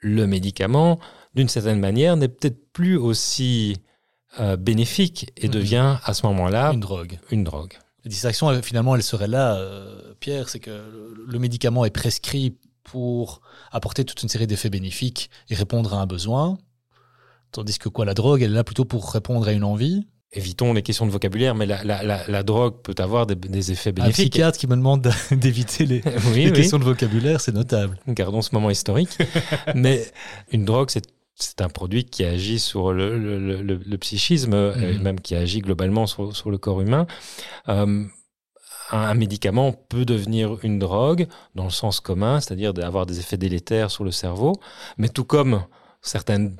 le 0.00 0.26
médicament, 0.26 0.98
d'une 1.34 1.48
certaine 1.48 1.80
manière, 1.80 2.16
n'est 2.16 2.28
peut-être 2.28 2.72
plus 2.72 2.96
aussi 2.96 3.76
euh, 4.38 4.56
bénéfique 4.56 5.32
et 5.36 5.48
mmh. 5.48 5.50
devient 5.50 5.96
à 6.04 6.14
ce 6.14 6.26
moment-là 6.26 6.72
une 6.72 6.80
drogue. 6.80 7.18
Une 7.30 7.44
drogue. 7.44 7.74
La 8.04 8.10
distinction, 8.10 8.62
finalement, 8.62 8.94
elle 8.94 9.02
serait 9.02 9.28
là, 9.28 9.56
euh, 9.56 10.14
Pierre, 10.20 10.48
c'est 10.48 10.60
que 10.60 11.16
le 11.26 11.38
médicament 11.38 11.84
est 11.84 11.90
prescrit 11.90 12.56
pour 12.84 13.40
apporter 13.72 14.04
toute 14.04 14.22
une 14.22 14.28
série 14.28 14.46
d'effets 14.46 14.70
bénéfiques 14.70 15.28
et 15.50 15.54
répondre 15.56 15.92
à 15.92 16.00
un 16.00 16.06
besoin, 16.06 16.56
tandis 17.50 17.78
que 17.78 17.88
quoi, 17.88 18.04
la 18.04 18.14
drogue, 18.14 18.42
elle 18.42 18.52
est 18.52 18.54
là 18.54 18.64
plutôt 18.64 18.84
pour 18.84 19.10
répondre 19.12 19.48
à 19.48 19.52
une 19.52 19.64
envie 19.64 20.06
évitons 20.32 20.72
les 20.72 20.82
questions 20.82 21.06
de 21.06 21.10
vocabulaire, 21.10 21.54
mais 21.54 21.66
la, 21.66 21.82
la, 21.84 22.02
la, 22.02 22.26
la 22.26 22.42
drogue 22.42 22.82
peut 22.82 22.94
avoir 22.98 23.26
des, 23.26 23.34
des, 23.34 23.72
effets 23.72 23.92
bénéfiques. 23.92 24.18
Un 24.18 24.22
psychiatre 24.22 24.58
qui 24.58 24.66
me 24.66 24.76
demande 24.76 25.10
d'éviter 25.30 25.86
les, 25.86 26.02
oui, 26.32 26.44
les 26.44 26.46
oui. 26.46 26.52
questions 26.52 26.78
de 26.78 26.84
vocabulaire, 26.84 27.40
c'est 27.40 27.54
notable. 27.54 27.98
Gardons 28.08 28.42
ce 28.42 28.54
moment 28.54 28.70
historique. 28.70 29.16
mais 29.74 30.04
une 30.52 30.64
drogue, 30.64 30.90
c'est 30.90 31.06
c'est 31.38 31.60
un 31.60 31.68
produit 31.68 32.04
qui 32.04 32.24
agit 32.24 32.58
sur 32.58 32.94
le, 32.94 33.18
le, 33.18 33.38
le, 33.38 33.76
le 33.76 33.98
psychisme, 33.98 34.54
mmh. 34.54 34.82
et 34.82 34.98
même 34.98 35.20
qui 35.20 35.34
agit 35.34 35.60
globalement 35.60 36.06
sur, 36.06 36.34
sur 36.34 36.50
le 36.50 36.56
corps 36.56 36.80
humain. 36.80 37.06
Euh, 37.68 38.04
un, 38.90 38.98
un, 38.98 39.12
médicament 39.12 39.72
peut 39.72 40.06
devenir 40.06 40.56
une 40.62 40.78
drogue 40.78 41.26
dans 41.54 41.64
le 41.64 41.70
sens 41.70 42.00
commun, 42.00 42.40
c'est-à-dire 42.40 42.72
d'avoir 42.72 43.04
des 43.04 43.18
effets 43.20 43.36
délétères 43.36 43.90
sur 43.90 44.02
le 44.02 44.12
cerveau, 44.12 44.54
mais 44.96 45.10
tout 45.10 45.24
comme 45.24 45.66
certaines 46.00 46.56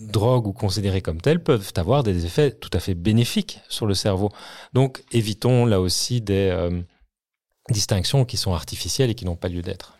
drogues 0.00 0.46
ou 0.46 0.52
considérées 0.52 1.02
comme 1.02 1.20
telles 1.20 1.42
peuvent 1.42 1.72
avoir 1.76 2.02
des 2.02 2.26
effets 2.26 2.52
tout 2.52 2.70
à 2.72 2.80
fait 2.80 2.94
bénéfiques 2.94 3.60
sur 3.68 3.86
le 3.86 3.94
cerveau. 3.94 4.30
Donc 4.72 5.02
évitons 5.12 5.66
là 5.66 5.80
aussi 5.80 6.20
des 6.20 6.50
euh, 6.52 6.80
distinctions 7.70 8.24
qui 8.24 8.36
sont 8.36 8.52
artificielles 8.52 9.10
et 9.10 9.14
qui 9.14 9.24
n'ont 9.24 9.36
pas 9.36 9.48
lieu 9.48 9.62
d'être. 9.62 9.94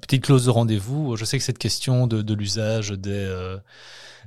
Petite 0.00 0.24
clause 0.24 0.44
de 0.46 0.50
rendez-vous, 0.50 1.16
je 1.16 1.24
sais 1.24 1.38
que 1.38 1.44
cette 1.44 1.58
question 1.58 2.06
de, 2.06 2.22
de 2.22 2.34
l'usage 2.34 2.90
des, 2.90 3.10
euh, 3.10 3.58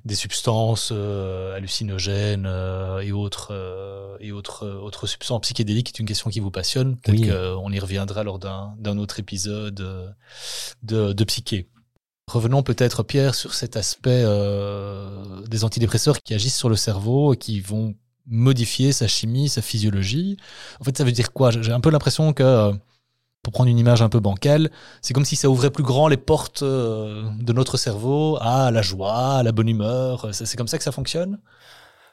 des 0.03 0.15
substances 0.15 0.89
euh, 0.91 1.55
hallucinogènes 1.55 2.45
euh, 2.45 2.99
et 2.99 3.11
autres, 3.11 4.17
et 4.19 4.31
autres, 4.31 4.67
autres 4.67 5.07
substances 5.07 5.41
psychédéliques 5.41 5.89
est 5.89 5.99
une 5.99 6.05
question 6.05 6.29
qui 6.29 6.39
vous 6.39 6.51
passionne. 6.51 6.97
Peut-être 6.97 7.19
oui. 7.19 7.29
qu'on 7.29 7.71
y 7.71 7.79
reviendra 7.79 8.23
lors 8.23 8.39
d'un 8.39 8.97
autre 8.97 9.19
épisode 9.19 9.75
de, 10.83 11.13
de 11.13 11.23
psyché. 11.23 11.69
Revenons 12.35 12.63
peut-être, 12.63 13.01
Pierre, 13.03 13.33
sur 13.33 13.53
cet 13.53 13.77
aspect 13.77 14.21
euh, 14.25 15.41
des 15.47 15.63
antidépresseurs 15.63 16.21
qui 16.21 16.33
agissent 16.33 16.57
sur 16.57 16.67
le 16.67 16.75
cerveau 16.75 17.33
et 17.33 17.37
qui 17.37 17.61
vont 17.61 17.95
modifier 18.27 18.91
sa 18.91 19.07
chimie, 19.07 19.47
sa 19.47 19.61
physiologie. 19.61 20.35
En 20.81 20.83
fait, 20.83 20.97
ça 20.97 21.05
veut 21.05 21.13
dire 21.13 21.31
quoi? 21.31 21.51
J'ai 21.51 21.71
un 21.71 21.79
peu 21.79 21.89
l'impression 21.91 22.33
que, 22.33 22.73
pour 23.41 23.53
prendre 23.53 23.69
une 23.69 23.77
image 23.79 24.01
un 24.01 24.09
peu 24.09 24.19
bancale, 24.19 24.69
c'est 25.01 25.13
comme 25.13 25.23
si 25.23 25.37
ça 25.37 25.49
ouvrait 25.49 25.71
plus 25.71 25.85
grand 25.85 26.09
les 26.09 26.17
portes 26.17 26.61
euh, 26.61 27.23
de 27.39 27.53
notre 27.53 27.77
cerveau 27.77 28.37
à 28.41 28.69
la 28.69 28.81
joie, 28.81 29.35
à 29.35 29.43
la 29.43 29.53
bonne 29.53 29.69
humeur. 29.69 30.27
C'est 30.33 30.57
comme 30.57 30.67
ça 30.67 30.77
que 30.77 30.83
ça 30.83 30.91
fonctionne? 30.91 31.39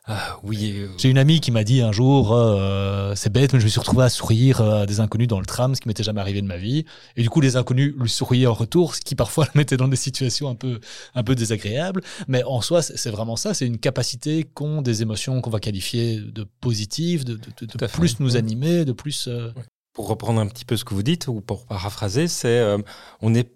Ah, 0.05 0.41
oui. 0.43 0.73
euh, 0.79 0.89
J'ai 0.99 1.11
une 1.11 1.19
amie 1.19 1.41
qui 1.41 1.53
m'a 1.53 1.63
dit 1.63 1.81
un 1.81 1.93
jour, 1.93 2.33
euh, 2.33 3.15
c'est 3.15 3.31
bête, 3.33 3.53
mais 3.53 3.61
je 3.61 3.65
me 3.67 3.71
suis 3.71 3.79
retrouvé 3.79 4.03
à 4.03 4.09
sourire 4.09 4.61
euh, 4.61 4.83
à 4.83 4.87
des 4.87 4.99
inconnus 4.99 5.29
dans 5.29 5.39
le 5.39 5.47
tram, 5.47 5.77
ce 5.77 5.81
qui 5.81 5.87
m'était 5.87 6.03
jamais 6.03 6.21
arrivé 6.21 6.43
de 6.43 6.47
ma 6.47 6.57
vie. 6.57 6.85
Et 7.17 7.23
du 7.23 7.31
coup, 7.31 7.41
les 7.41 7.57
inconnus 7.57 7.95
lui 7.97 8.11
souriaient 8.11 8.47
en 8.49 8.53
retour, 8.53 8.97
ce 8.97 9.01
qui 9.01 9.15
parfois 9.15 9.45
le 9.55 9.59
mettait 9.59 9.77
dans 9.77 9.87
des 9.87 9.95
situations 9.97 10.49
un 10.49 10.57
peu, 10.57 10.81
un 11.15 11.23
peu 11.23 11.37
désagréables. 11.37 12.03
Mais 12.27 12.43
en 12.43 12.61
soi, 12.61 12.83
c'est 12.83 13.11
vraiment 13.11 13.37
ça. 13.37 13.55
C'est 13.55 13.67
une 13.67 13.79
capacité 13.79 14.43
qu'ont 14.43 14.83
des 14.83 15.03
émotions 15.03 15.41
qu'on 15.41 15.51
va 15.51 15.61
qualifier 15.61 16.19
de 16.21 16.45
positives, 16.61 17.25
de, 17.25 17.35
de- 17.61 17.87
plus 17.87 18.19
nous 18.19 18.37
animer, 18.37 18.85
de 18.85 18.93
plus. 18.93 19.29
euh, 19.29 19.53
pour 19.93 20.09
reprendre 20.09 20.41
un 20.41 20.47
petit 20.49 20.65
peu 20.65 20.77
ce 20.77 20.85
que 20.85 20.95
vous 20.95 21.03
dites, 21.05 21.29
ou 21.29 21.41
pour 21.43 21.65
paraphraser, 21.67 22.27
c'est 22.27 22.49
euh, 22.59 22.79
on 23.21 23.35
est 23.35 23.53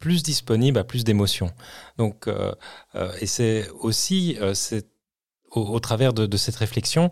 plus 0.00 0.22
disponible 0.24 0.78
à 0.78 0.82
plus 0.84 1.04
d'émotions. 1.04 1.50
Donc, 1.98 2.26
euh, 2.26 2.52
euh, 2.96 3.12
et 3.20 3.26
c'est 3.26 3.68
aussi 3.80 4.36
euh, 4.40 4.54
c'est 4.54 4.86
au, 5.54 5.62
au 5.74 5.80
travers 5.80 6.12
de, 6.12 6.26
de 6.26 6.36
cette 6.36 6.56
réflexion, 6.56 7.10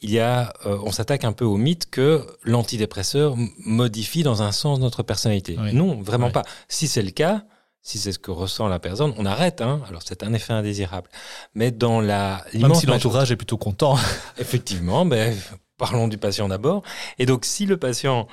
il 0.00 0.10
y 0.10 0.18
a, 0.18 0.52
euh, 0.66 0.78
on 0.84 0.92
s'attaque 0.92 1.24
un 1.24 1.32
peu 1.32 1.44
au 1.44 1.56
mythe 1.56 1.90
que 1.90 2.26
l'antidépresseur 2.44 3.36
modifie 3.64 4.22
dans 4.22 4.42
un 4.42 4.52
sens 4.52 4.78
notre 4.80 5.02
personnalité. 5.02 5.56
Oui. 5.60 5.74
Non, 5.74 6.00
vraiment 6.02 6.26
Oui. 6.26 6.32
pas. 6.32 6.44
Si 6.68 6.88
c'est 6.88 7.02
le 7.02 7.10
cas, 7.10 7.44
si 7.82 7.98
c'est 7.98 8.12
ce 8.12 8.18
que 8.18 8.30
ressent 8.30 8.68
la 8.68 8.78
personne, 8.78 9.14
on 9.16 9.24
arrête. 9.26 9.60
Hein 9.62 9.80
Alors 9.88 10.02
c'est 10.04 10.22
un 10.22 10.32
effet 10.34 10.52
indésirable. 10.52 11.08
Mais 11.54 11.70
dans 11.70 12.00
la 12.00 12.44
Même 12.54 12.74
si 12.74 12.86
l'entourage 12.86 13.32
est 13.32 13.36
plutôt 13.36 13.56
content. 13.58 13.96
Effectivement, 14.38 15.04
ben, 15.06 15.34
parlons 15.78 16.06
du 16.08 16.18
patient 16.18 16.48
d'abord. 16.48 16.82
Et 17.18 17.24
donc, 17.26 17.44
si 17.46 17.64
le 17.66 17.76
patient 17.78 18.26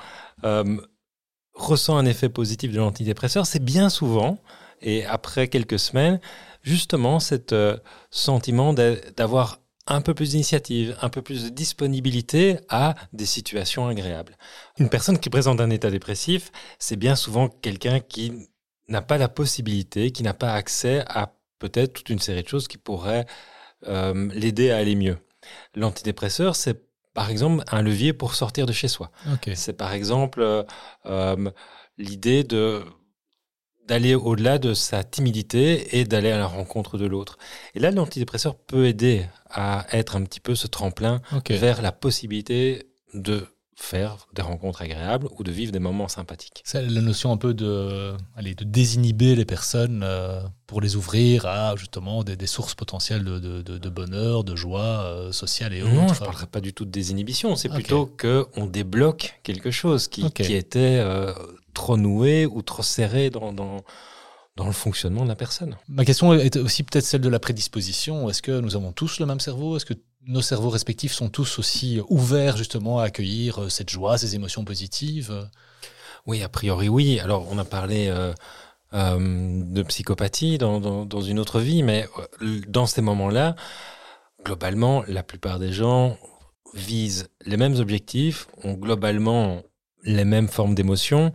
euh, 0.44 0.76
ressent 1.54 1.96
un 1.96 2.04
effet 2.06 2.28
positif 2.28 2.72
de 2.72 2.78
l'antidépresseur, 2.78 3.46
c'est 3.46 3.62
bien 3.64 3.88
souvent, 3.88 4.38
et 4.82 5.04
après 5.06 5.48
quelques 5.48 5.78
semaines, 5.78 6.20
justement, 6.68 7.18
cet 7.18 7.52
euh, 7.52 7.76
sentiment 8.10 8.72
d'a- 8.72 9.00
d'avoir 9.16 9.58
un 9.86 10.02
peu 10.02 10.12
plus 10.12 10.30
d'initiative, 10.30 10.96
un 11.00 11.08
peu 11.08 11.22
plus 11.22 11.44
de 11.44 11.48
disponibilité 11.48 12.58
à 12.68 12.94
des 13.12 13.26
situations 13.26 13.88
agréables. 13.88 14.36
Une 14.78 14.90
personne 14.90 15.18
qui 15.18 15.30
présente 15.30 15.60
un 15.60 15.70
état 15.70 15.90
dépressif, 15.90 16.50
c'est 16.78 16.96
bien 16.96 17.16
souvent 17.16 17.48
quelqu'un 17.48 18.00
qui 18.00 18.32
n'a 18.88 19.00
pas 19.00 19.16
la 19.18 19.28
possibilité, 19.28 20.12
qui 20.12 20.22
n'a 20.22 20.34
pas 20.34 20.52
accès 20.52 21.04
à 21.08 21.32
peut-être 21.58 21.94
toute 21.94 22.10
une 22.10 22.18
série 22.18 22.42
de 22.42 22.48
choses 22.48 22.68
qui 22.68 22.78
pourraient 22.78 23.26
euh, 23.86 24.28
l'aider 24.34 24.70
à 24.70 24.76
aller 24.76 24.94
mieux. 24.94 25.18
L'antidépresseur, 25.74 26.54
c'est 26.54 26.82
par 27.14 27.30
exemple 27.30 27.64
un 27.68 27.82
levier 27.82 28.12
pour 28.12 28.34
sortir 28.34 28.66
de 28.66 28.72
chez 28.72 28.88
soi. 28.88 29.10
C'est 29.54 29.76
par 29.76 29.92
exemple 29.92 30.66
euh, 31.06 31.50
l'idée 31.96 32.44
de 32.44 32.84
d'aller 33.88 34.14
au-delà 34.14 34.58
de 34.58 34.74
sa 34.74 35.02
timidité 35.02 35.98
et 35.98 36.04
d'aller 36.04 36.30
à 36.30 36.38
la 36.38 36.46
rencontre 36.46 36.98
de 36.98 37.06
l'autre. 37.06 37.38
Et 37.74 37.80
là, 37.80 37.90
l'antidépresseur 37.90 38.54
peut 38.54 38.86
aider 38.86 39.24
à 39.50 39.86
être 39.90 40.16
un 40.16 40.22
petit 40.24 40.40
peu 40.40 40.54
ce 40.54 40.66
tremplin 40.66 41.22
vers 41.48 41.80
la 41.80 41.90
possibilité 41.90 42.86
de 43.14 43.46
faire 43.80 44.16
des 44.34 44.42
rencontres 44.42 44.82
agréables 44.82 45.28
ou 45.38 45.44
de 45.44 45.52
vivre 45.52 45.70
des 45.70 45.78
moments 45.78 46.08
sympathiques. 46.08 46.62
C'est 46.64 46.82
la 46.84 47.00
notion 47.00 47.30
un 47.30 47.36
peu 47.36 47.54
de, 47.54 48.12
allez, 48.36 48.56
de 48.56 48.64
désinhiber 48.64 49.36
les 49.36 49.44
personnes 49.44 50.02
euh, 50.04 50.40
pour 50.66 50.80
les 50.80 50.96
ouvrir 50.96 51.46
à 51.46 51.76
justement 51.76 52.24
des, 52.24 52.36
des 52.36 52.48
sources 52.48 52.74
potentielles 52.74 53.22
de, 53.24 53.38
de- 53.62 53.88
bonheur, 53.88 54.42
de 54.42 54.56
joie 54.56 55.04
euh, 55.04 55.32
sociale 55.32 55.72
et 55.74 55.82
autres. 55.82 55.92
Non, 55.94 56.08
je 56.08 56.20
ne 56.20 56.26
parlerai 56.26 56.46
pas 56.46 56.60
du 56.60 56.72
tout 56.74 56.84
de 56.84 56.90
désinhibition. 56.90 57.54
C'est 57.54 57.68
Ok. 57.68 57.74
plutôt 57.76 58.06
qu'on 58.20 58.66
débloque 58.66 59.38
quelque 59.44 59.70
chose 59.70 60.08
qui, 60.08 60.28
qui 60.32 60.54
était 60.54 60.98
euh, 61.00 61.32
trop 61.72 61.96
noué 61.96 62.46
ou 62.46 62.62
trop 62.62 62.82
serré 62.82 63.30
dans, 63.30 63.52
dans, 63.52 63.76
dans 64.56 64.66
le 64.66 64.72
fonctionnement 64.72 65.22
de 65.22 65.28
la 65.28 65.36
personne. 65.36 65.76
Ma 65.88 66.04
question 66.04 66.34
est 66.34 66.56
aussi 66.56 66.82
peut-être 66.82 67.04
celle 67.04 67.20
de 67.20 67.28
la 67.28 67.38
prédisposition. 67.38 68.28
Est-ce 68.28 68.42
que 68.42 68.58
nous 68.60 68.74
avons 68.74 68.90
tous 68.92 69.20
le 69.20 69.26
même 69.26 69.38
cerveau? 69.40 69.76
Est-ce 69.76 69.86
que 69.86 69.94
nos 70.28 70.42
cerveaux 70.42 70.68
respectifs 70.68 71.12
sont 71.12 71.30
tous 71.30 71.58
aussi 71.58 72.00
ouverts 72.08 72.56
justement 72.56 73.00
à 73.00 73.04
accueillir 73.04 73.62
euh, 73.62 73.68
cette 73.68 73.90
joie, 73.90 74.18
ces 74.18 74.36
émotions 74.36 74.64
positives 74.64 75.48
Oui, 76.26 76.42
a 76.42 76.48
priori, 76.48 76.88
oui. 76.88 77.18
Alors, 77.18 77.48
on 77.50 77.58
a 77.58 77.64
parlé 77.64 78.08
euh, 78.08 78.32
euh, 78.92 79.62
de 79.64 79.82
psychopathie 79.82 80.58
dans, 80.58 80.80
dans, 80.80 81.06
dans 81.06 81.22
une 81.22 81.38
autre 81.38 81.60
vie, 81.60 81.82
mais 81.82 82.06
dans 82.68 82.86
ces 82.86 83.00
moments-là, 83.00 83.56
globalement, 84.44 85.02
la 85.08 85.22
plupart 85.22 85.58
des 85.58 85.72
gens 85.72 86.18
visent 86.74 87.28
les 87.46 87.56
mêmes 87.56 87.76
objectifs, 87.76 88.46
ont 88.62 88.74
globalement 88.74 89.62
les 90.04 90.26
mêmes 90.26 90.48
formes 90.48 90.74
d'émotions. 90.74 91.32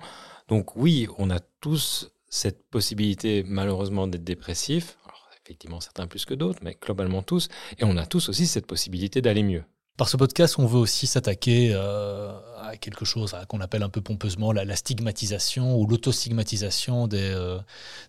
Donc 0.48 0.76
oui, 0.76 1.08
on 1.18 1.32
a 1.32 1.40
tous 1.62 2.12
cette 2.30 2.70
possibilité 2.70 3.44
malheureusement 3.48 4.06
d'être 4.06 4.24
dépressif. 4.24 4.98
Effectivement, 5.46 5.82
certains 5.82 6.08
plus 6.08 6.24
que 6.26 6.34
d'autres, 6.34 6.60
mais 6.62 6.78
globalement 6.82 7.22
tous. 7.22 7.50
Et 7.78 7.84
on 7.84 7.98
a 7.98 8.06
tous 8.06 8.30
aussi 8.30 8.48
cette 8.48 8.66
possibilité 8.66 9.22
d'aller 9.22 9.44
mieux. 9.44 9.64
Par 9.98 10.10
ce 10.10 10.18
podcast, 10.18 10.58
on 10.58 10.66
veut 10.66 10.80
aussi 10.80 11.06
s'attaquer 11.06 11.72
euh, 11.72 12.32
à 12.62 12.78
quelque 12.78 13.06
chose 13.06 13.36
qu'on 13.48 13.62
appelle 13.62 13.84
un 13.84 13.90
peu 13.90 14.02
pompeusement 14.02 14.52
la, 14.52 14.76
stigmatisation 14.76 15.78
ou 15.78 15.86
l'autostigmatisation 15.86 17.08
des, 17.08 17.20
euh, 17.20 17.60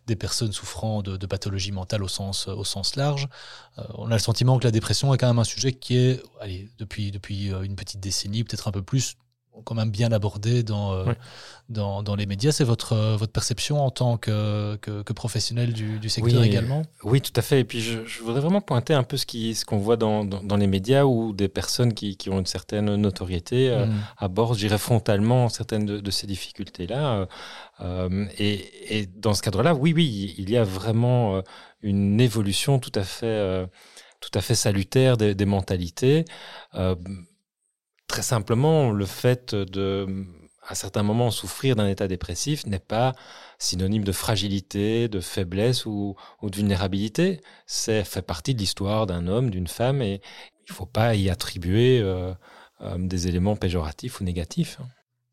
des 0.07 0.17
personnes 0.17 0.53
souffrant 0.53 1.03
de, 1.03 1.19
de 1.19 1.27
pathologies 1.27 1.73
mentales 1.73 2.03
au 2.03 2.09
sens, 2.09 2.49
au 2.49 2.65
sens 2.65 2.97
large. 2.97 3.29
Euh, 3.79 3.83
on 3.97 4.11
a 4.11 4.15
le 4.15 4.19
sentiment 4.19 4.59
que 4.59 4.65
la 4.65 4.71
dépression 4.71 5.13
est 5.13 5.19
quand 5.19 5.27
même 5.27 5.39
un 5.39 5.45
sujet 5.45 5.73
qui 5.73 5.99
est, 5.99 6.23
allez, 6.41 6.71
depuis, 6.79 7.11
depuis 7.11 7.49
une 7.49 7.77
petite 7.77 8.01
décennie, 8.01 8.45
peut-être 8.45 8.69
un 8.69 8.73
peu 8.73 8.83
plus, 8.83 9.17
quand 9.65 9.75
même 9.75 9.91
bien 9.91 10.11
abordé 10.13 10.63
dans, 10.63 10.93
euh, 10.93 11.13
dans, 11.69 12.03
dans 12.03 12.17
les 12.17 12.27
médias. 12.27 12.53
C'est 12.53 12.65
votre, 12.65 12.93
euh, 12.93 13.17
votre 13.17 13.33
perception 13.33 13.81
en 13.85 13.91
tant 13.91 14.17
que, 14.17 14.77
que, 14.77 15.03
que 15.03 15.13
professionnel 15.13 15.73
du, 15.73 15.99
du 15.99 16.09
secteur 16.09 16.41
Oui, 16.41 16.47
également? 16.49 16.83
Oui, 17.05 17.21
tout 17.21 17.33
à 17.37 17.43
fait. 17.43 17.61
Et 17.61 17.65
puis, 17.65 17.81
je, 17.81 18.05
je 18.05 18.23
voudrais 18.23 18.41
vraiment 18.41 18.61
pointer 18.61 18.95
un 18.95 19.03
peu 19.05 19.17
ce 19.17 19.65
qu'on 19.65 19.79
voit 19.79 19.97
dans, 19.97 20.25
dans, 20.25 20.43
dans 20.43 20.57
les 20.57 20.67
médias 20.67 21.05
où 21.05 21.33
des 21.33 21.49
personnes 21.49 21.95
qui, 21.95 22.17
qui 22.17 22.31
ont 22.31 22.39
une 22.39 22.47
certaine 22.47 22.97
notoriété 22.97 23.71
euh, 23.71 23.87
Mm. 23.87 23.93
abordent, 24.19 24.55
je 24.55 24.67
dirais, 24.67 24.79
frontalement 24.79 25.49
certaines 25.49 25.85
de, 25.87 26.01
de 26.01 26.11
ces 26.11 26.27
difficultés-là. 26.27 27.27
Euh, 27.81 28.27
et, 28.39 28.99
et 28.99 29.07
dans 29.07 29.35
ce 29.35 29.43
cadre-là, 29.43 29.75
oui, 29.75 29.93
oui, 29.95 30.35
il 30.39 30.51
y 30.51 30.57
a 30.57 30.65
vraiment 30.65 31.43
une 31.83 32.21
évolution 32.21 32.79
tout 32.79 32.93
à 32.95 33.03
fait, 33.03 33.27
euh, 33.27 33.67
tout 34.21 34.31
à 34.39 34.41
fait 34.41 34.55
salutaire 34.55 35.17
des, 35.17 35.35
des 35.35 35.45
mentalités. 35.45 36.25
Très 38.07 38.23
simplement, 38.23 38.91
le 38.91 39.07
fait 39.07 39.55
de, 39.55 40.27
à 40.67 40.75
certains 40.75 41.03
moments, 41.03 41.31
souffrir 41.31 41.77
d'un 41.77 41.89
état 41.89 42.09
dépressif 42.09 42.67
n'est 42.67 42.79
pas 42.79 43.13
synonyme 43.59 44.05
de 44.05 44.13
fragilité, 44.13 45.09
de 45.09 45.21
faiblesse 45.21 45.87
ou, 45.87 46.17
de 46.43 46.57
vulnérabilité. 46.57 47.41
C'est 47.67 48.05
fait 48.05 48.23
partie 48.23 48.55
de 48.55 48.61
l'histoire 48.61 49.07
d'un 49.07 49.27
homme, 49.27 49.51
d'une 49.51 49.67
femme, 49.67 50.03
et 50.03 50.21
il 50.67 50.71
ne 50.71 50.75
faut 50.75 50.87
pas 50.87 51.15
y 51.15 51.29
attribuer 51.29 52.01
euh, 52.01 52.33
euh, 52.81 52.97
des 52.99 53.29
éléments 53.29 53.57
péjoratifs 53.57 54.21
ou 54.21 54.25
négatifs. 54.25 54.79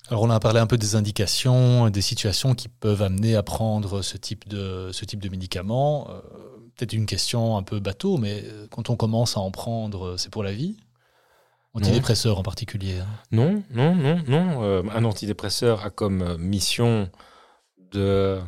Alors 0.09 0.23
on 0.23 0.29
a 0.29 0.39
parlé 0.39 0.59
un 0.59 0.67
peu 0.67 0.77
des 0.77 0.95
indications, 0.95 1.89
des 1.89 2.01
situations 2.01 2.53
qui 2.53 2.67
peuvent 2.67 3.01
amener 3.01 3.35
à 3.35 3.43
prendre 3.43 4.01
ce 4.01 4.17
type 4.17 4.47
de, 4.49 4.89
ce 4.91 5.05
type 5.05 5.21
de 5.21 5.29
médicaments. 5.29 6.09
Euh, 6.09 6.21
Peut-être 6.77 6.93
une 6.93 7.05
question 7.05 7.57
un 7.57 7.63
peu 7.63 7.79
bateau, 7.79 8.17
mais 8.17 8.43
quand 8.71 8.89
on 8.89 8.95
commence 8.95 9.37
à 9.37 9.41
en 9.41 9.51
prendre, 9.51 10.15
c'est 10.17 10.31
pour 10.31 10.41
la 10.41 10.53
vie? 10.53 10.77
Antidépresseurs 11.73 12.37
en 12.37 12.43
particulier. 12.43 12.99
hein. 12.99 13.07
Non, 13.31 13.63
non, 13.71 13.95
non, 13.95 14.21
non. 14.27 14.63
Euh, 14.63 14.83
un 14.93 15.05
antidépresseur 15.05 15.85
a 15.85 15.89
comme 15.89 16.21
euh, 16.21 16.37
mission 16.37 17.09
de 17.77 18.39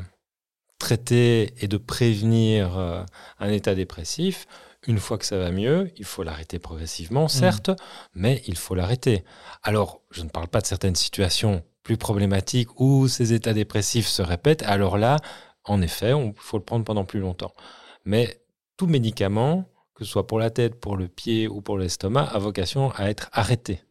traiter 0.78 1.54
et 1.64 1.68
de 1.68 1.78
prévenir 1.78 2.78
euh, 2.78 3.04
un 3.40 3.50
état 3.50 3.76
dépressif. 3.76 4.46
Une 4.86 5.00
fois 5.00 5.18
que 5.18 5.26
ça 5.26 5.38
va 5.38 5.52
mieux, 5.52 5.92
il 5.96 6.04
faut 6.04 6.24
l'arrêter 6.24 6.60
progressivement, 6.60 7.30
certes, 7.30 7.72
mais 8.14 8.42
il 8.48 8.58
faut 8.58 8.76
l'arrêter. 8.76 9.24
Alors, 9.64 10.02
je 10.12 10.24
ne 10.24 10.30
parle 10.30 10.50
pas 10.50 10.60
de 10.60 10.66
certaines 10.66 10.96
situations 10.96 11.64
plus 11.84 11.96
problématiques 11.96 12.82
où 12.82 13.08
ces 13.08 13.32
états 13.32 13.54
dépressifs 13.54 14.08
se 14.08 14.22
répètent. 14.22 14.64
Alors 14.64 14.98
là, 14.98 15.20
en 15.64 15.82
effet, 15.82 16.12
il 16.12 16.34
faut 16.36 16.58
le 16.58 16.64
prendre 16.66 16.84
pendant 16.84 17.06
plus 17.06 17.22
longtemps. 17.22 17.54
Mais 18.04 18.42
tout 18.76 18.88
médicament, 18.88 19.64
que 19.96 20.04
ce 20.06 20.12
soit 20.12 20.28
pour 20.28 20.40
la 20.40 20.50
tête, 20.50 20.80
pour 20.80 20.98
le 20.98 21.08
pied 21.08 21.48
ou 21.48 21.62
pour 21.62 21.78
l'estomac, 21.78 22.24
a 22.24 22.40
vocation 22.40 22.92
à 22.92 23.10
être 23.10 23.30
arrêté. 23.32 23.82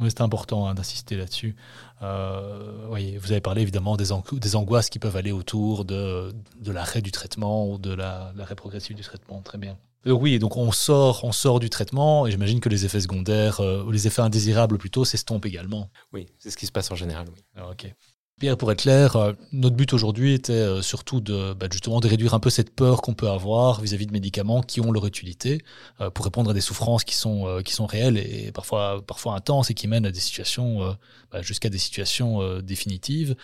Oui, 0.00 0.08
c'est 0.10 0.20
important 0.20 0.68
hein, 0.68 0.74
d'insister 0.74 1.16
là-dessus. 1.16 1.56
Euh, 2.02 2.86
oui, 2.90 3.16
vous 3.16 3.32
avez 3.32 3.40
parlé 3.40 3.62
évidemment 3.62 3.96
des, 3.96 4.12
an- 4.12 4.22
des 4.32 4.54
angoisses 4.54 4.90
qui 4.90 5.00
peuvent 5.00 5.16
aller 5.16 5.32
autour 5.32 5.84
de, 5.84 6.32
de 6.60 6.70
l'arrêt 6.72 7.02
du 7.02 7.10
traitement 7.10 7.68
ou 7.68 7.78
de 7.78 7.92
la- 7.92 8.32
l'arrêt 8.36 8.54
progressif 8.54 8.94
du 8.94 9.02
traitement. 9.02 9.42
Très 9.42 9.58
bien. 9.58 9.76
Donc 10.04 10.22
oui, 10.22 10.38
donc 10.38 10.56
on 10.56 10.70
sort, 10.70 11.24
on 11.24 11.32
sort 11.32 11.58
du 11.58 11.68
traitement 11.68 12.28
et 12.28 12.30
j'imagine 12.30 12.60
que 12.60 12.68
les 12.68 12.84
effets 12.84 13.00
secondaires, 13.00 13.58
euh, 13.60 13.82
ou 13.82 13.90
les 13.90 14.06
effets 14.06 14.22
indésirables 14.22 14.78
plutôt, 14.78 15.04
s'estompent 15.04 15.46
également. 15.46 15.90
Oui, 16.12 16.26
c'est 16.38 16.50
ce 16.50 16.56
qui 16.56 16.66
se 16.66 16.72
passe 16.72 16.92
en 16.92 16.94
général. 16.94 17.26
Oui. 17.34 17.42
Alors, 17.56 17.72
ok. 17.72 17.92
Pierre, 18.38 18.56
pour 18.56 18.70
être 18.70 18.82
clair, 18.82 19.16
euh, 19.16 19.32
notre 19.50 19.74
but 19.74 19.92
aujourd'hui 19.92 20.32
était 20.32 20.52
euh, 20.52 20.80
surtout 20.80 21.20
de 21.20 21.54
bah, 21.54 21.66
justement 21.70 21.98
de 21.98 22.06
réduire 22.06 22.34
un 22.34 22.40
peu 22.40 22.50
cette 22.50 22.70
peur 22.70 23.02
qu'on 23.02 23.14
peut 23.14 23.28
avoir 23.28 23.80
vis-à-vis 23.80 24.06
de 24.06 24.12
médicaments 24.12 24.62
qui 24.62 24.80
ont 24.80 24.92
leur 24.92 25.06
utilité 25.06 25.64
euh, 26.00 26.08
pour 26.08 26.24
répondre 26.24 26.50
à 26.50 26.54
des 26.54 26.60
souffrances 26.60 27.02
qui 27.02 27.16
sont 27.16 27.60
qui 27.64 27.72
sont 27.72 27.86
réelles 27.86 28.16
et 28.16 28.52
parfois 28.52 29.02
parfois 29.04 29.34
intenses 29.34 29.70
et 29.70 29.74
qui 29.74 29.88
mènent 29.88 30.06
à 30.06 30.12
des 30.12 30.20
situations 30.20 30.96
bah, 31.32 31.42
jusqu'à 31.42 31.68
des 31.68 31.78
situations 31.78 32.60
définitives. 32.60 33.34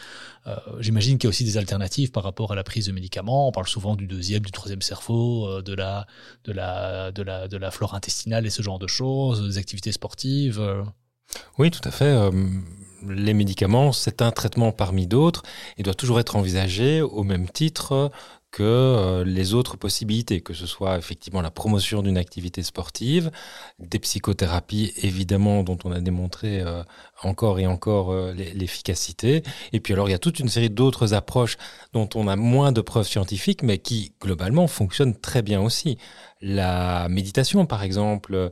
J'imagine 0.81 1.19
qu'il 1.19 1.27
y 1.27 1.29
a 1.29 1.31
aussi 1.31 1.45
des 1.45 1.57
alternatives 1.57 2.11
par 2.11 2.23
rapport 2.23 2.53
à 2.53 2.55
la 2.55 2.65
prise 2.65 2.87
de 2.87 2.93
médicaments. 2.93 3.49
On 3.49 3.53
parle 3.53 3.67
souvent 3.67 3.97
du 3.97 4.07
deuxième, 4.07 4.43
du 4.43 4.53
troisième 4.53 4.83
cerveau, 4.83 5.63
de 5.63 5.75
la 5.75 6.07
de 6.45 6.53
la 6.53 7.13
de 7.13 7.23
la 7.23 7.49
de 7.49 7.57
la 7.57 7.71
flore 7.71 7.95
intestinale 7.95 8.47
et 8.47 8.51
ce 8.51 8.63
genre 8.63 8.79
de 8.79 8.87
choses, 8.87 9.43
des 9.43 9.59
activités 9.59 9.93
sportives. 9.93 10.63
Oui, 11.59 11.71
tout 11.71 11.87
à 11.89 11.91
fait 11.91 12.31
les 13.09 13.35
médicaments, 13.35 13.93
c'est 13.93 14.23
un 14.23 14.31
traitement 14.31 14.73
parmi 14.73 15.07
d'autres 15.07 15.43
et 15.79 15.83
doit 15.83 15.95
toujours 15.95 16.21
être 16.21 16.37
envisagé 16.37 17.03
au 17.03 17.23
même 17.23 17.49
titre 17.49 18.11
que 18.55 18.63
euh, 18.63 19.25
les 19.25 19.53
autres 19.53 19.77
possibilités, 19.77 20.41
que 20.41 20.55
ce 20.55 20.65
soit 20.65 20.97
effectivement 20.97 21.41
la 21.41 21.51
promotion 21.51 22.03
d'une 22.03 22.17
activité 22.17 22.63
sportive, 22.63 23.33
des 23.81 23.99
psychothérapies 23.99 24.93
évidemment 25.03 25.65
dont 25.65 25.77
on 25.83 25.91
a 25.91 25.99
démontré 25.99 26.61
euh, 26.61 26.85
encore 27.25 27.59
et 27.59 27.67
encore 27.67 28.13
euh, 28.13 28.33
l'efficacité, 28.33 29.43
et 29.73 29.81
puis 29.81 29.93
alors 29.93 30.09
il 30.09 30.13
y 30.13 30.15
a 30.15 30.21
toute 30.21 30.39
une 30.39 30.49
série 30.49 30.71
d'autres 30.71 31.15
approches 31.15 31.57
dont 31.93 32.09
on 32.15 32.29
a 32.29 32.37
moins 32.37 32.71
de 32.71 32.81
preuves 32.81 33.09
scientifiques, 33.09 33.65
mais 33.65 33.79
qui 33.79 34.13
globalement 34.21 34.69
fonctionnent 34.69 35.19
très 35.19 35.43
bien 35.43 35.61
aussi. 35.61 35.99
La 36.41 37.09
méditation 37.09 37.67
par 37.67 37.83
exemple, 37.83 38.51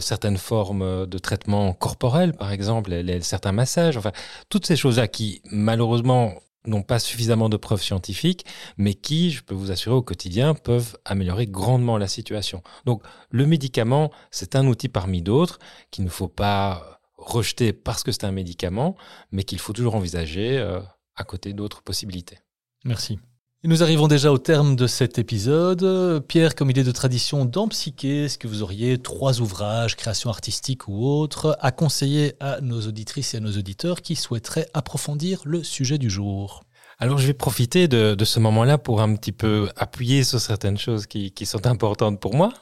certaines 0.00 0.36
formes 0.36 1.06
de 1.06 1.18
traitement 1.18 1.72
corporel 1.72 2.34
par 2.34 2.52
exemple, 2.52 2.92
certains 3.22 3.52
massages, 3.52 3.96
enfin 3.96 4.12
toutes 4.50 4.66
ces 4.66 4.76
choses-là 4.76 5.08
qui 5.08 5.40
malheureusement 5.50 6.34
n'ont 6.66 6.82
pas 6.82 6.98
suffisamment 6.98 7.48
de 7.48 7.56
preuves 7.56 7.82
scientifiques, 7.82 8.44
mais 8.76 8.94
qui, 8.94 9.30
je 9.30 9.42
peux 9.42 9.54
vous 9.54 9.70
assurer, 9.70 9.96
au 9.96 10.02
quotidien, 10.02 10.54
peuvent 10.54 10.96
améliorer 11.04 11.46
grandement 11.46 11.98
la 11.98 12.08
situation. 12.08 12.62
Donc 12.84 13.02
le 13.30 13.46
médicament, 13.46 14.10
c'est 14.30 14.56
un 14.56 14.66
outil 14.66 14.88
parmi 14.88 15.22
d'autres 15.22 15.58
qu'il 15.90 16.04
ne 16.04 16.10
faut 16.10 16.28
pas 16.28 17.00
rejeter 17.16 17.72
parce 17.72 18.02
que 18.02 18.12
c'est 18.12 18.24
un 18.24 18.32
médicament, 18.32 18.96
mais 19.30 19.44
qu'il 19.44 19.58
faut 19.58 19.72
toujours 19.72 19.94
envisager 19.94 20.58
euh, 20.58 20.80
à 21.16 21.24
côté 21.24 21.52
d'autres 21.52 21.82
possibilités. 21.82 22.38
Merci. 22.84 23.18
Et 23.64 23.68
nous 23.68 23.84
arrivons 23.84 24.08
déjà 24.08 24.32
au 24.32 24.38
terme 24.38 24.74
de 24.74 24.88
cet 24.88 25.20
épisode. 25.20 26.24
Pierre, 26.26 26.56
comme 26.56 26.72
il 26.72 26.78
est 26.80 26.82
de 26.82 26.90
tradition 26.90 27.44
dans 27.44 27.68
Psyché, 27.68 28.24
est-ce 28.24 28.36
que 28.36 28.48
vous 28.48 28.64
auriez 28.64 28.98
trois 28.98 29.40
ouvrages, 29.40 29.94
création 29.94 30.30
artistique 30.30 30.88
ou 30.88 31.06
autres, 31.06 31.56
à 31.60 31.70
conseiller 31.70 32.34
à 32.40 32.60
nos 32.60 32.80
auditrices 32.80 33.34
et 33.34 33.36
à 33.36 33.40
nos 33.40 33.52
auditeurs 33.52 34.02
qui 34.02 34.16
souhaiteraient 34.16 34.66
approfondir 34.74 35.42
le 35.44 35.62
sujet 35.62 35.98
du 35.98 36.10
jour? 36.10 36.64
Alors 36.98 37.18
je 37.18 37.26
vais 37.28 37.34
profiter 37.34 37.86
de, 37.86 38.24
ce 38.24 38.40
moment-là 38.40 38.78
pour 38.78 39.00
un 39.00 39.14
petit 39.14 39.30
peu 39.30 39.68
appuyer 39.76 40.24
sur 40.24 40.40
certaines 40.40 40.76
choses 40.76 41.06
qui, 41.06 41.46
sont 41.46 41.64
importantes 41.68 42.18
pour 42.18 42.34
moi. 42.34 42.52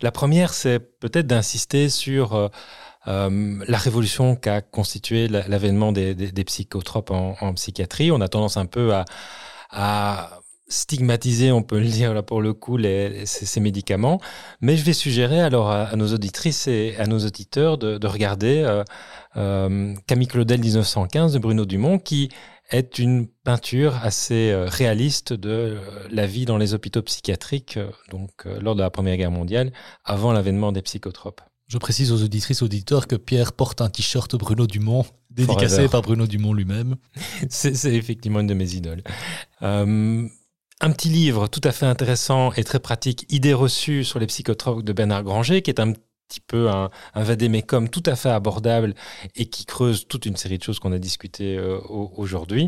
La 0.00 0.12
première, 0.12 0.54
c'est 0.54 0.78
peut-être 0.78 1.26
d'insister 1.26 1.90
sur 1.90 2.34
euh, 2.34 2.48
euh, 3.06 3.62
la 3.68 3.76
révolution 3.76 4.34
qu'a 4.34 4.62
constitué 4.62 5.28
l'avènement 5.28 5.92
des, 5.92 6.44
psychotropes 6.46 7.10
en, 7.10 7.52
psychiatrie. 7.52 8.10
On 8.10 8.22
a 8.22 8.28
tendance 8.28 8.56
un 8.56 8.66
peu 8.66 8.94
à 8.94 9.04
stigmatiser, 10.68 11.50
on 11.52 11.62
peut 11.62 11.78
le 11.78 11.86
dire 11.86 12.14
là 12.14 12.22
pour 12.22 12.40
le 12.40 12.52
coup, 12.52 12.76
les, 12.76 13.24
ces, 13.26 13.60
médicaments. 13.60 14.20
Mais 14.60 14.76
je 14.76 14.84
vais 14.84 14.92
suggérer 14.92 15.40
alors 15.40 15.70
à, 15.70 15.94
nos 15.96 16.12
auditrices 16.12 16.68
et 16.68 16.94
à 16.98 17.06
nos 17.06 17.18
auditeurs 17.18 17.78
de, 17.78 18.06
regarder 18.06 18.62
euh, 18.64 18.84
euh, 19.36 19.94
Camille 20.06 20.28
Claudel 20.28 20.60
1915 20.60 21.32
de 21.32 21.38
Bruno 21.38 21.64
Dumont, 21.64 21.98
qui 21.98 22.30
est 22.70 22.98
une 22.98 23.26
peinture 23.44 23.98
assez 24.02 24.50
euh, 24.50 24.66
réaliste 24.66 25.32
de 25.32 25.78
la 26.10 26.26
vie 26.26 26.44
dans 26.44 26.58
les 26.58 26.74
hôpitaux 26.74 27.02
psychiatriques, 27.02 27.78
donc 28.10 28.44
lors 28.60 28.76
de 28.76 28.82
la 28.82 28.90
Première 28.90 29.16
Guerre 29.16 29.30
mondiale, 29.30 29.72
avant 30.04 30.32
l'avènement 30.32 30.72
des 30.72 30.82
psychotropes. 30.82 31.40
Je 31.68 31.76
précise 31.76 32.12
aux 32.12 32.22
auditrices 32.22 32.62
auditeurs 32.62 33.06
que 33.06 33.14
Pierre 33.14 33.52
porte 33.52 33.82
un 33.82 33.90
t-shirt 33.90 34.34
Bruno 34.36 34.66
Dumont, 34.66 35.04
dédicacé 35.30 35.86
par 35.88 36.00
Bruno 36.00 36.26
Dumont 36.26 36.54
lui-même. 36.54 36.96
C'est 37.50 37.94
effectivement 37.94 38.40
une 38.40 38.46
de 38.46 38.54
mes 38.54 38.74
idoles. 38.74 39.02
Euh, 39.60 40.26
un 40.80 40.90
petit 40.92 41.08
livre 41.08 41.48
tout 41.48 41.60
à 41.64 41.72
fait 41.72 41.86
intéressant 41.86 42.52
et 42.52 42.64
très 42.64 42.78
pratique, 42.78 43.26
Idées 43.28 43.54
reçues 43.54 44.04
sur 44.04 44.18
les 44.18 44.26
psychotropes 44.26 44.84
de 44.84 44.92
Bernard 44.92 45.24
Granger, 45.24 45.62
qui 45.62 45.70
est 45.70 45.80
un 45.80 45.92
petit 45.92 46.40
peu 46.40 46.68
un, 46.68 46.90
un 47.14 47.88
tout 47.88 48.02
à 48.06 48.14
fait 48.14 48.28
abordable 48.28 48.94
et 49.34 49.46
qui 49.46 49.64
creuse 49.64 50.06
toute 50.06 50.26
une 50.26 50.36
série 50.36 50.58
de 50.58 50.62
choses 50.62 50.78
qu'on 50.78 50.92
a 50.92 50.98
discutées 50.98 51.56
euh, 51.56 51.78
aujourd'hui. 51.88 52.66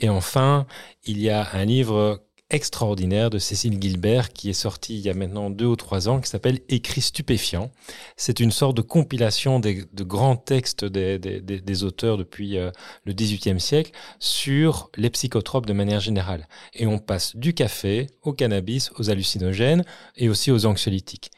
Et 0.00 0.08
enfin, 0.08 0.66
il 1.04 1.20
y 1.20 1.30
a 1.30 1.48
un 1.52 1.64
livre 1.64 2.24
extraordinaire 2.50 3.30
de 3.30 3.38
Cécile 3.38 3.80
Gilbert 3.80 4.32
qui 4.32 4.50
est 4.50 4.52
sorti 4.52 4.96
il 4.96 5.00
y 5.00 5.08
a 5.08 5.14
maintenant 5.14 5.50
deux 5.50 5.66
ou 5.66 5.76
trois 5.76 6.08
ans 6.08 6.20
qui 6.20 6.28
s'appelle 6.28 6.60
Écrit 6.68 7.00
stupéfiant. 7.00 7.70
C'est 8.16 8.38
une 8.40 8.50
sorte 8.50 8.76
de 8.76 8.82
compilation 8.82 9.60
des, 9.60 9.84
de 9.92 10.04
grands 10.04 10.36
textes 10.36 10.84
des, 10.84 11.18
des, 11.18 11.40
des 11.40 11.84
auteurs 11.84 12.16
depuis 12.16 12.58
euh, 12.58 12.70
le 13.04 13.12
XVIIIe 13.12 13.60
siècle 13.60 13.92
sur 14.18 14.90
les 14.96 15.10
psychotropes 15.10 15.66
de 15.66 15.72
manière 15.72 16.00
générale. 16.00 16.46
Et 16.74 16.86
on 16.86 16.98
passe 16.98 17.34
du 17.34 17.54
café 17.54 18.08
au 18.22 18.32
cannabis, 18.32 18.90
aux 18.98 19.10
hallucinogènes 19.10 19.84
et 20.16 20.28
aussi 20.28 20.50
aux 20.50 20.66
anxiolytiques. 20.66 21.30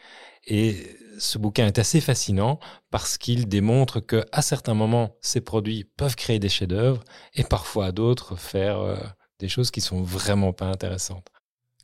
Et 0.47 0.77
ce 1.19 1.39
bouquin 1.39 1.67
est 1.67 1.79
assez 1.79 2.01
fascinant 2.01 2.59
parce 2.91 3.19
qu'il 3.19 3.49
démontre 3.49 4.01
que 4.01 4.25
à 4.33 4.43
certains 4.43 4.75
moments, 4.75 5.17
ces 5.21 5.41
produits 5.41 5.85
peuvent 5.97 6.17
créer 6.17 6.39
des 6.39 6.49
chefs-d'œuvre 6.49 7.03
et 7.35 7.45
parfois 7.45 7.87
à 7.87 7.93
d'autres 7.93 8.37
faire 8.37 8.81
euh, 8.81 8.97
des 9.39 9.49
choses 9.49 9.71
qui 9.71 9.81
sont 9.81 10.03
vraiment 10.03 10.53
pas 10.53 10.67
intéressantes. 10.67 11.31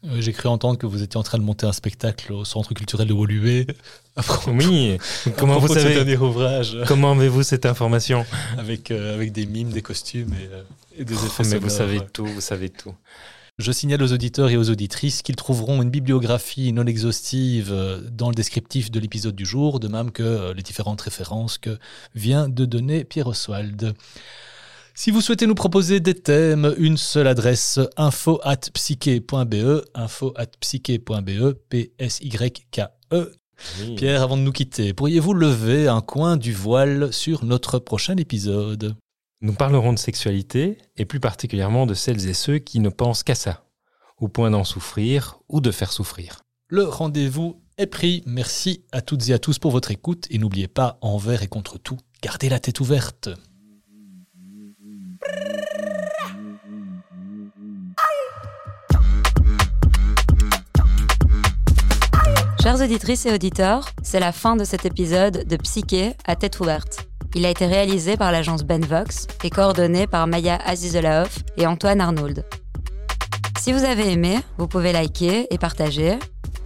Euh, 0.04 0.20
j'ai 0.20 0.32
cru 0.32 0.48
entendre 0.48 0.78
que 0.78 0.86
vous 0.86 1.02
étiez 1.02 1.16
en 1.16 1.22
train 1.22 1.38
de 1.38 1.44
monter 1.44 1.64
un 1.64 1.72
spectacle 1.72 2.32
au 2.32 2.44
Centre 2.44 2.74
culturel 2.74 3.06
de 3.06 3.12
Woluwe. 3.12 3.66
Oui, 4.46 4.98
comment 5.38 5.58
vous 5.58 5.72
savez 5.72 6.16
ouvrage 6.18 6.76
Comment 6.86 7.12
avez-vous 7.12 7.42
cette 7.42 7.64
information 7.64 8.26
avec, 8.58 8.90
euh, 8.90 9.14
avec 9.14 9.32
des 9.32 9.46
mimes, 9.46 9.70
des 9.70 9.80
costumes 9.80 10.34
et, 10.34 11.00
euh, 11.00 11.04
des 11.04 11.14
oh, 11.14 11.26
effets 11.26 11.44
Mais 11.48 11.58
vous 11.58 11.70
savez 11.70 12.00
tout, 12.12 12.26
vous 12.26 12.42
savez 12.42 12.68
tout. 12.68 12.94
Je 13.58 13.72
signale 13.72 14.02
aux 14.02 14.12
auditeurs 14.12 14.50
et 14.50 14.58
aux 14.58 14.68
auditrices 14.68 15.22
qu'ils 15.22 15.36
trouveront 15.36 15.80
une 15.80 15.88
bibliographie 15.88 16.74
non 16.74 16.84
exhaustive 16.84 17.74
dans 18.10 18.28
le 18.28 18.34
descriptif 18.34 18.90
de 18.90 19.00
l'épisode 19.00 19.34
du 19.34 19.46
jour, 19.46 19.80
de 19.80 19.88
même 19.88 20.10
que 20.10 20.52
les 20.52 20.62
différentes 20.62 21.00
références 21.00 21.56
que 21.56 21.78
vient 22.14 22.48
de 22.48 22.66
donner 22.66 23.04
Pierre 23.04 23.28
Oswald. 23.28 23.94
Si 24.94 25.10
vous 25.10 25.22
souhaitez 25.22 25.46
nous 25.46 25.54
proposer 25.54 26.00
des 26.00 26.14
thèmes, 26.14 26.74
une 26.76 26.98
seule 26.98 27.26
adresse 27.26 27.80
info 27.96 28.40
at 28.44 28.58
psyche.be, 28.74 29.82
info 29.94 30.34
at 30.36 30.48
psyche.be, 30.60 31.54
P-S-Y-K-E. 31.70 33.32
Pierre, 33.96 34.22
avant 34.22 34.36
de 34.36 34.42
nous 34.42 34.52
quitter, 34.52 34.92
pourriez-vous 34.92 35.32
lever 35.32 35.88
un 35.88 36.02
coin 36.02 36.36
du 36.36 36.52
voile 36.52 37.10
sur 37.10 37.44
notre 37.44 37.78
prochain 37.78 38.18
épisode? 38.18 38.94
Nous 39.40 39.54
parlerons 39.54 39.94
de 39.94 39.98
sexualité 39.98 40.76
et 40.96 41.06
plus 41.06 41.20
particulièrement 41.20 41.86
de 41.86 41.94
celles 41.94 42.28
et 42.28 42.34
ceux 42.34 42.58
qui 42.58 42.78
ne 42.78 42.90
pensent 42.90 43.22
qu'à 43.22 43.34
ça, 43.34 43.64
au 44.18 44.28
point 44.28 44.50
d'en 44.50 44.64
souffrir 44.64 45.40
ou 45.48 45.62
de 45.62 45.70
faire 45.70 45.90
souffrir. 45.90 46.42
Le 46.68 46.84
rendez-vous 46.84 47.62
est 47.78 47.86
pris. 47.86 48.22
Merci 48.26 48.84
à 48.92 49.00
toutes 49.00 49.26
et 49.30 49.32
à 49.32 49.38
tous 49.38 49.58
pour 49.58 49.70
votre 49.70 49.90
écoute 49.90 50.26
et 50.28 50.36
n'oubliez 50.36 50.68
pas, 50.68 50.98
envers 51.00 51.42
et 51.42 51.48
contre 51.48 51.78
tout, 51.78 51.98
gardez 52.22 52.50
la 52.50 52.60
tête 52.60 52.80
ouverte. 52.80 53.30
Chers 62.62 62.80
auditrices 62.80 63.26
et 63.26 63.32
auditeurs, 63.32 63.88
c'est 64.04 64.20
la 64.20 64.30
fin 64.30 64.54
de 64.54 64.62
cet 64.62 64.86
épisode 64.86 65.48
de 65.48 65.56
Psyché 65.56 66.12
à 66.24 66.36
tête 66.36 66.60
ouverte. 66.60 67.08
Il 67.34 67.44
a 67.44 67.50
été 67.50 67.66
réalisé 67.66 68.16
par 68.16 68.30
l'agence 68.30 68.62
Benvox 68.62 69.26
et 69.42 69.50
coordonné 69.50 70.06
par 70.06 70.28
Maya 70.28 70.60
Azizelaoff 70.64 71.40
et 71.56 71.66
Antoine 71.66 72.00
Arnould. 72.00 72.44
Si 73.58 73.72
vous 73.72 73.84
avez 73.84 74.12
aimé, 74.12 74.38
vous 74.58 74.68
pouvez 74.68 74.92
liker 74.92 75.52
et 75.52 75.58
partager. 75.58 76.18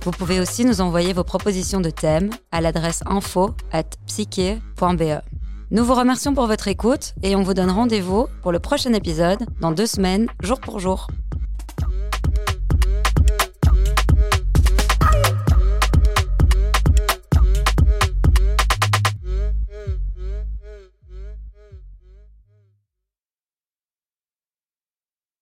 Vous 0.03 0.11
pouvez 0.11 0.39
aussi 0.39 0.65
nous 0.65 0.81
envoyer 0.81 1.13
vos 1.13 1.25
propositions 1.25 1.81
de 1.81 1.91
thèmes 1.91 2.31
à 2.53 2.61
l'adresse 2.61 3.03
info 3.07 3.55
at 3.73 3.85
psyche.be. 4.07 5.36
Nous 5.73 5.85
vous 5.85 5.95
remercions 5.95 6.33
pour 6.33 6.47
votre 6.47 6.69
écoute 6.69 7.15
et 7.25 7.35
on 7.35 7.43
vous 7.43 7.53
donne 7.53 7.71
rendez-vous 7.71 8.29
pour 8.43 8.53
le 8.53 8.61
prochain 8.61 8.93
épisode 8.93 9.45
dans 9.61 9.73
deux 9.73 9.87
semaines, 9.87 10.29
jour 10.41 10.61
pour 10.61 10.79
jour. 10.79 11.09